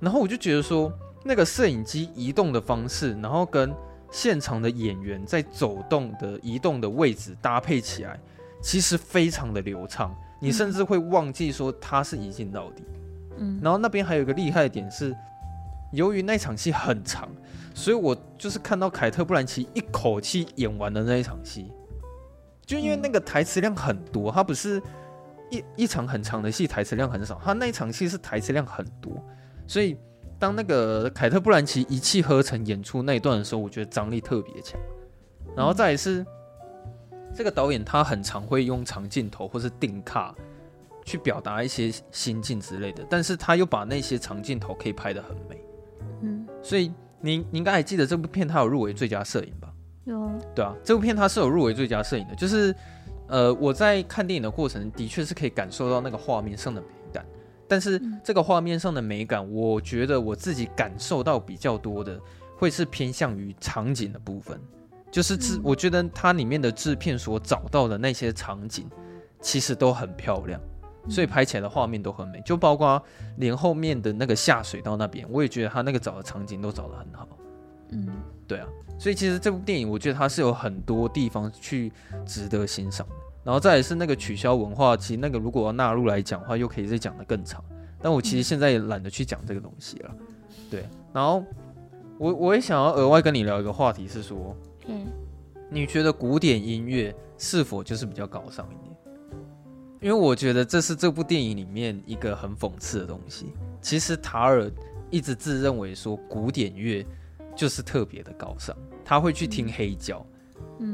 [0.00, 0.92] 然后我就觉得说，
[1.24, 3.74] 那个摄影机移动的方式，然后跟
[4.10, 8.18] 现场的演员在走动的移动的位置搭配起来，
[8.62, 12.82] 其实非常的流畅，你甚至会忘记说他是一镜到底。
[13.38, 15.16] 嗯，然后那边还有一个厉害的点是，
[15.92, 17.26] 由于那场戏很长，
[17.74, 21.72] 所以我就是看到凯特·布兰奇一口气演完的那一场戏，
[22.64, 24.82] 就因为那个台词量很多，他不是
[25.50, 29.12] 一一场很长的戏，台词量很少，他那一场戏是台词量很多，
[29.66, 29.96] 所以
[30.38, 34.80] 当那个凯特·布兰奇一气呵成演出那一段的时候，我觉得张力特别强。
[35.56, 36.24] 然后再来是
[37.34, 40.34] 这个导演，他很常会用长镜头或是定卡。
[41.04, 45.60] 去表达一些心境之类的，但是他又把那些长镜头可以拍得很美，
[46.20, 46.92] 嗯，所以
[47.22, 49.72] 你你应该还记得这部片它有入围最佳摄影吧？
[50.04, 52.74] 有，对啊，这部片它是有入围最佳摄影的，就是
[53.28, 57.24] 呃我在看电影的过程的确是可以感受到那个画面上的美感，
[57.68, 62.20] 但是这个画面上的美感，我觉得我自己感受到比较多的
[62.58, 64.60] 会是偏向于场景的部分，
[65.10, 68.90] 就是制，我觉得它里面的制片所找到的那些场景
[69.40, 70.60] 其实都很漂亮。
[71.08, 73.02] 所以拍起来的画面都很美，就包括
[73.36, 77.28] 连后面的那个下水道那边，我也觉得他那个找的场景都找得很好。
[77.90, 78.08] 嗯，
[78.46, 78.66] 对啊，
[78.98, 81.92] 所以其实这部电影我觉得它是有很多地方去
[82.24, 83.14] 值得欣赏的。
[83.44, 87.62] 然后再来是那个取消文化，其实那个如果要纳入来讲的话，又可以再讲得更长。
[88.00, 90.10] 但我其实现在也懒得去讲这个东西了。
[90.70, 91.44] 对，然后
[92.18, 94.56] 我我也想要额外跟你聊一个话题是说，
[94.86, 95.06] 嗯，
[95.68, 98.91] 你觉得古典音乐是否就是比较高尚一点？
[100.02, 103.52] 因为我觉得这是这部电影里面一个很讽刺的东西。
[103.80, 104.68] 其实塔尔
[105.10, 107.06] 一直自认为说古典乐
[107.54, 110.24] 就是特别的高尚，他会去听黑胶，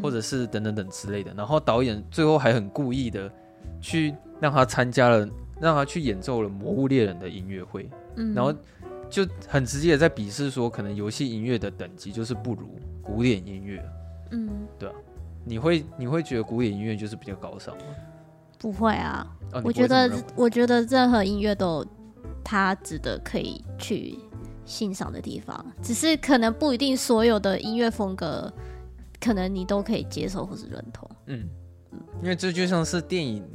[0.02, 1.32] 或者是等等等之类的。
[1.34, 3.32] 然后导演最后还很故意的
[3.80, 5.26] 去让他参加了，
[5.58, 7.88] 让他去演奏了《魔物猎人》的音乐会，
[8.34, 8.52] 然后
[9.08, 12.68] 就很直接的在鄙视说，可能游戏音乐的等级就是不如
[13.02, 13.82] 古典音乐。
[14.32, 14.94] 嗯，对啊，
[15.46, 17.84] 你会你会觉得古典音乐就是比较高尚吗？
[18.58, 21.86] 不会啊，哦、我觉得我觉得任何音乐都有
[22.42, 24.18] 它值得可以去
[24.64, 28.52] 欣赏的地方，只是可能不一定所有的音乐风格，
[29.20, 31.08] 可能你都可以接受或是认同。
[31.26, 31.48] 嗯
[31.92, 33.48] 嗯，因为这就像是电影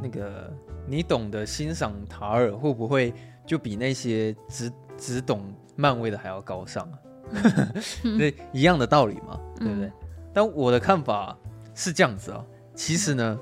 [0.00, 0.52] 那个，
[0.86, 3.12] 你懂得欣赏塔尔会不会
[3.44, 6.98] 就比那些只只懂漫威的还要高尚啊？
[8.16, 9.88] 对，一样的道理嘛，对不对？
[9.88, 9.92] 嗯、
[10.32, 11.36] 但我的看法
[11.74, 12.44] 是这样子啊，
[12.74, 13.38] 其实呢。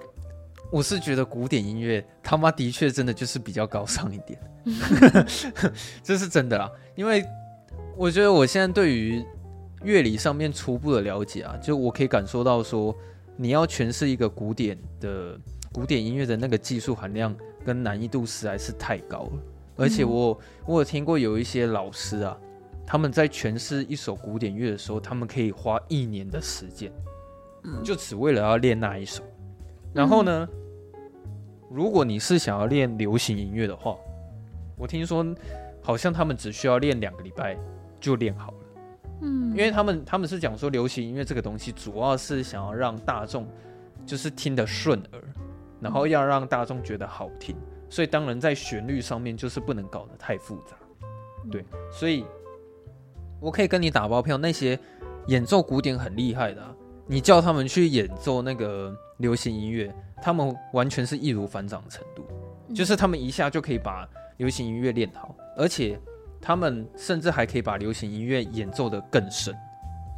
[0.73, 4.41] 我是觉得古典音乐他妈的确真的就是比较高尚一点，
[6.03, 6.73] 这是真的啦。
[6.95, 7.23] 因为
[7.95, 9.23] 我觉得我现在对于
[9.83, 12.97] 乐理上面初步的了解啊，就我可以感受到说，
[13.37, 15.39] 你要诠释一个古典的
[15.73, 17.37] 古典音乐的那个技术含量
[17.67, 19.33] 跟难易度实在是太高了。
[19.77, 22.35] 而且我我有听过有一些老师啊，
[22.87, 26.91] 他们在诠释一首古典乐的时候，他们可以花一年的时间，
[27.85, 29.23] 就只为了要练那一首。
[29.95, 30.49] 然后呢，
[31.73, 33.97] 如果你是想要练流行音乐的话，
[34.77, 35.25] 我听说
[35.81, 37.57] 好像他们只需要练两个礼拜
[37.99, 38.59] 就练好了。
[39.23, 43.49] 嗯，因为他们他们是讲说流行音乐这个东西主要是想要让大众
[44.05, 45.23] 就是听得顺耳，
[45.81, 47.57] 然后要让大众觉得好听，
[47.89, 50.77] 所以当然在旋律上面就是不能搞得太复杂。
[51.51, 52.25] 对，所以
[53.41, 54.79] 我可以跟你打包票，那些
[55.29, 56.75] 演奏古典很厉害的啊，
[57.07, 59.91] 你叫他们去演奏那个流行音乐。
[60.23, 62.25] 他们完全是易如反掌的程度，
[62.73, 65.99] 就是他们一下就可以把流行音乐练好，而且
[66.41, 69.53] 他们甚至还可以把流行音乐演奏得更深。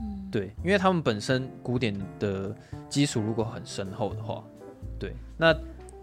[0.03, 2.55] 嗯，对，因为他们本身古典的
[2.89, 4.45] 基础如果很深厚的话，
[4.99, 5.57] 对，那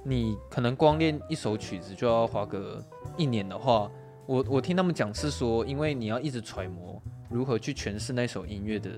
[0.03, 2.83] 你可能光练一首曲子就要花个
[3.15, 3.87] 一年的话，
[4.25, 6.99] 我我听他们讲是说，因为你要一直揣摩
[7.29, 8.89] 如何去诠释那首音乐的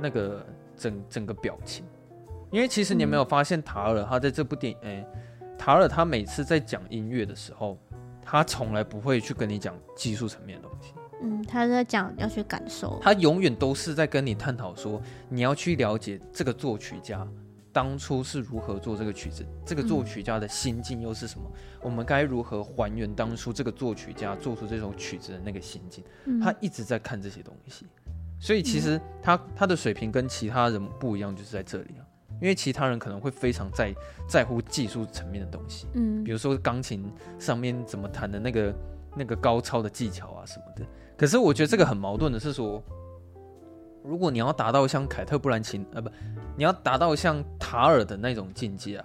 [0.00, 0.44] 那个
[0.76, 1.84] 整整个表情。
[2.50, 5.06] 因为其实你有没有发现，塔尔他在这部电影，哎，
[5.56, 7.78] 塔尔他每次在讲音乐的时候，
[8.22, 10.92] 他从来不会去跟你讲技术层面的东西。
[11.22, 12.98] 嗯，他在讲要去感受。
[13.02, 17.26] 他永远都是在跟你探讨说，你要去了解这个作曲家
[17.72, 21.44] 当初是如何做这个曲子，这个作曲家的心境又是什么？
[21.82, 26.02] 我们该如何还原当初这个作曲家做出这首曲子的那个心境？
[26.42, 27.86] 他一直在看这些东西，
[28.40, 32.02] 所以其实他他的水平跟其他人不一样，就是在这里啊。
[32.40, 33.94] 因为其他人可能会非常在
[34.28, 38.74] 在乎技术层面的东西，嗯，比如说钢琴上面怎么弹的那个
[39.16, 40.86] 那个高超的技巧啊什么的。
[41.16, 42.82] 可是我觉得这个很矛盾的是说，
[44.02, 46.10] 如果你要达到像凯特·布兰琴，呃，不，
[46.56, 49.04] 你要达到像塔尔的那种境界啊，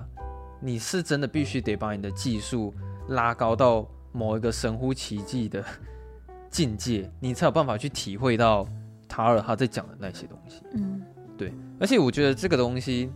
[0.61, 2.73] 你是真的必须得把你的技术
[3.09, 5.61] 拉高到某一个神乎其技的
[6.49, 8.65] 境界，你才有办法去体会到
[9.09, 10.61] 塔尔他在讲的那些东西。
[10.73, 11.01] 嗯，
[11.37, 11.53] 对。
[11.77, 13.11] 而且我觉得这个东西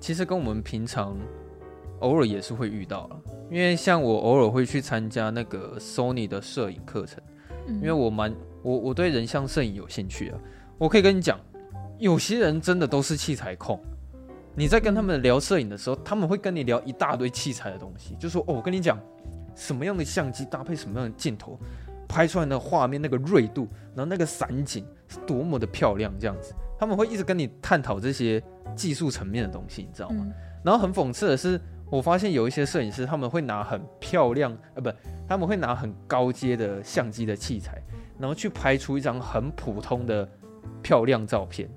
[0.00, 1.16] 其实跟我们平常
[2.00, 3.20] 偶尔也是会遇到了，
[3.50, 7.20] 因为像我偶尔会去参加那个 Sony 的摄影课程，
[7.66, 10.38] 因为我蛮我我对人像摄影有兴趣啊。
[10.78, 11.38] 我可以跟你讲，
[11.98, 13.80] 有些人真的都是器材控。
[14.54, 18.98] 你在跟他们聊摄影的时候，他们会跟你聊一大堆器材的东西，就说哦，我跟你讲，
[19.54, 21.58] 什么样的相机搭配什么样的镜头，
[22.08, 28.42] 拍出来的画面那个锐度，然后那个散景是多么的漂亮，这样子，他们会一直跟你探讨这些
[28.74, 30.26] 技术层面的东西，你知道吗？
[30.64, 34.90] 然后很讽刺的是，我发现有一些摄影师他们会拿很漂亮，呃，不，
[35.28, 37.80] 他们会拿很高阶的相机的器材，
[38.18, 40.28] 然后去拍出一张很普通的。
[40.80, 41.68] 漂亮照片，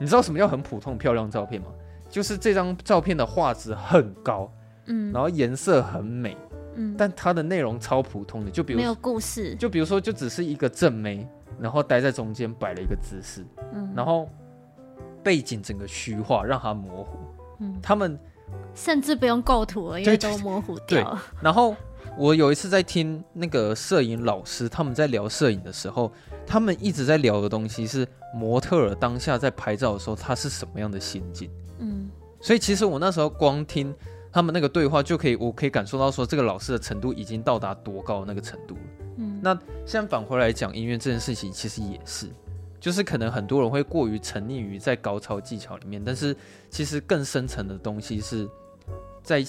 [0.00, 1.68] 你知道什么叫很普通漂亮照片吗？
[2.08, 4.50] 就是这张照片的画质很高，
[4.86, 6.36] 嗯，然后颜色很美，
[6.76, 11.28] 嗯，但它的内容超普通的，就比如没有故事，就比如说就只是一个正妹，
[11.60, 14.28] 然后待在中间摆了一个姿势，嗯，然后
[15.26, 17.18] 背景整个虚化，让它模糊，
[17.58, 18.16] 嗯，他们
[18.76, 21.20] 甚至不用构图了，因为都模糊掉了。
[21.42, 21.74] 然后
[22.16, 26.12] 我有一次在听那个摄影老师他们在聊摄影的时候。
[26.48, 31.50] 他们一直在聊的东西是模特儿当下在拍照的时候，他是什么样的心境？
[31.80, 32.08] 嗯，
[32.40, 33.92] 所以其实我那时候光听
[34.30, 38.80] 他们那个对话就可以，我可以感受到说这个老师的程度已经到达多高的那个程度了。
[39.16, 42.28] 嗯，那现在返回来讲音乐这件事情，其实也是，
[42.86, 46.36] 就是可能很多人会过于沉溺于在高超技巧里面，但是
[46.70, 48.48] 其实更深层的东西是
[49.24, 49.44] 在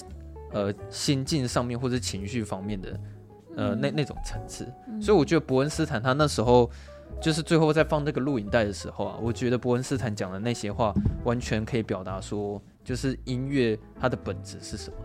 [0.50, 3.00] 呃心境上面或者情绪方面的。
[3.54, 4.66] 呃，那那种层次，
[5.00, 6.68] 所以我觉得伯恩斯坦他那时候
[7.20, 10.92] 就是最后在放那个录影带的时候啊，我觉得伯恩斯坦讲的那些话
[11.24, 14.96] 完全可以表达说，就是音乐它的本质是什么？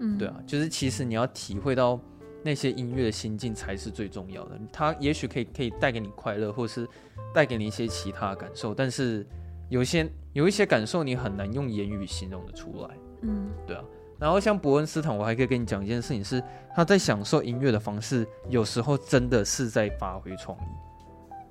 [0.00, 2.00] 嗯，对啊，就是其实你要体会到
[2.46, 4.58] 那些音乐的心境才是最重要的。
[4.72, 6.88] 它也许可以可以带给你快乐，或是
[7.34, 9.26] 带给你一些其他的感受，但是
[9.68, 12.96] 有些有一些感受你很难用言语形容的出来。
[13.22, 13.82] 嗯，对啊。
[14.18, 16.42] 然后像伯恩斯坦，我还可以跟你讲一件事情是，
[16.74, 20.62] 他在享受音乐的方式，有时候真的是在发挥创意。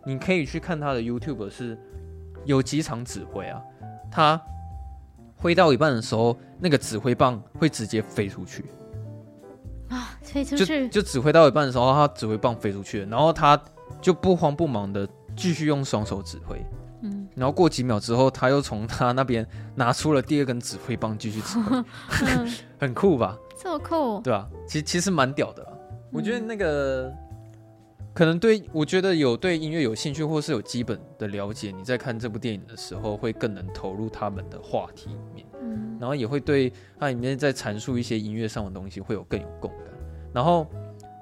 [0.06, 1.78] 你可以去看他的 YouTube，是
[2.46, 3.62] 有几场指挥啊，
[4.10, 4.42] 他
[5.36, 8.74] 挥到一半的时候，那个指挥棒会直接飞出去啊，
[10.36, 13.58] 飞出去，就就指挥到一半的时候，他指挥棒飞出去了，然后他
[14.02, 16.62] 就不慌不忙的继续用双手指挥。
[17.02, 23.38] 嗯，然后过几秒之后，他又从他那边拿出了第二根指挥棒，继续指挥，嗯、 很酷吧？
[23.62, 24.20] 这么酷？
[24.22, 25.70] 对啊，其实其实蛮屌的啦。
[26.12, 27.18] 我觉得那个、嗯、
[28.14, 35.46] 可能对我觉得有对音乐有兴趣，或是有基本的了解，你在看这部电影的时候，会更能投入他们的话题里面。
[35.62, 39.95] 嗯，然后也会对它里面在阐述一些音乐上的东西，会有更有共感。
[40.36, 40.68] 然后，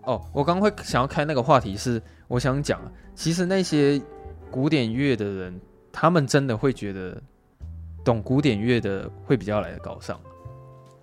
[0.03, 2.81] 哦，我刚刚会想要开那个话题是，我想讲，
[3.15, 4.01] 其实那些
[4.51, 5.61] 古典乐的人。
[5.95, 7.21] 他们真的会觉得
[8.03, 10.19] 懂古典乐的会比较来的高尚，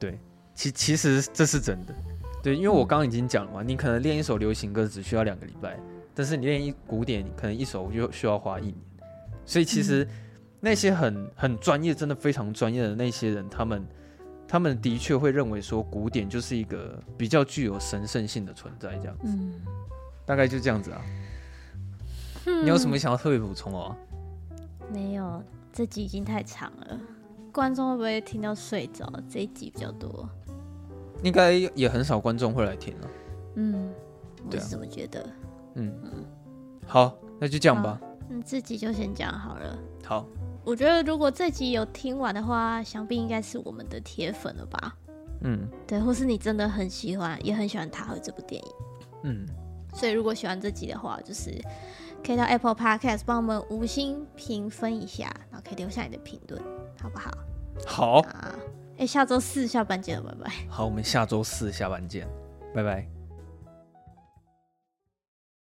[0.01, 0.19] 对，
[0.53, 1.95] 其其实这是真的，
[2.43, 5.79] 对，因为我刚刚已经讲了嘛，你可能练一首流行歌只需要两个礼拜，
[6.13, 8.75] 但是你练一古典，你可能一首就需要花一年，
[9.45, 10.05] 所以其实
[10.59, 13.87] 那些很很专业，真的非常专业的那些人，他们
[14.51, 19.55] 他们的确会认为说古典就是一个比较具有神圣性的存在，这样子，嗯，
[20.27, 21.01] 大概就这样子啊，
[22.45, 23.95] 你有什么想要特别补充哦？
[24.93, 25.41] 没有，
[25.73, 26.99] 这集已经太长了，
[27.53, 29.09] 观众会不会听到睡着？
[29.29, 30.29] 这一集比较多，
[31.23, 33.11] 应该也很少观众会来听了。
[33.55, 33.93] 嗯，
[34.51, 35.25] 我是这么觉得。
[35.75, 36.25] 嗯嗯，
[36.89, 38.01] 好，那就这样吧。
[38.31, 39.79] 嗯，自己就先讲好了。
[40.05, 40.27] 好，
[40.65, 44.97] 我觉得如果这集有听完的话，想必应该是我们的铁粉了吧？
[45.43, 48.73] 嗯，对，或是你真的很喜欢，也很喜欢塔和这部电影。
[49.25, 49.47] 嗯，
[49.95, 51.61] 所以如果喜欢这集的话，就是。
[52.23, 56.63] 可以到 Apple Podcast 帮我们五星评分一下，然后可以留下你的评论，
[57.01, 57.31] 好不好？
[57.87, 58.55] 好啊！
[58.99, 60.53] 哎，下周四下班见了，拜拜。
[60.69, 62.29] 好，我们下周四下班见，
[62.75, 63.20] 拜拜。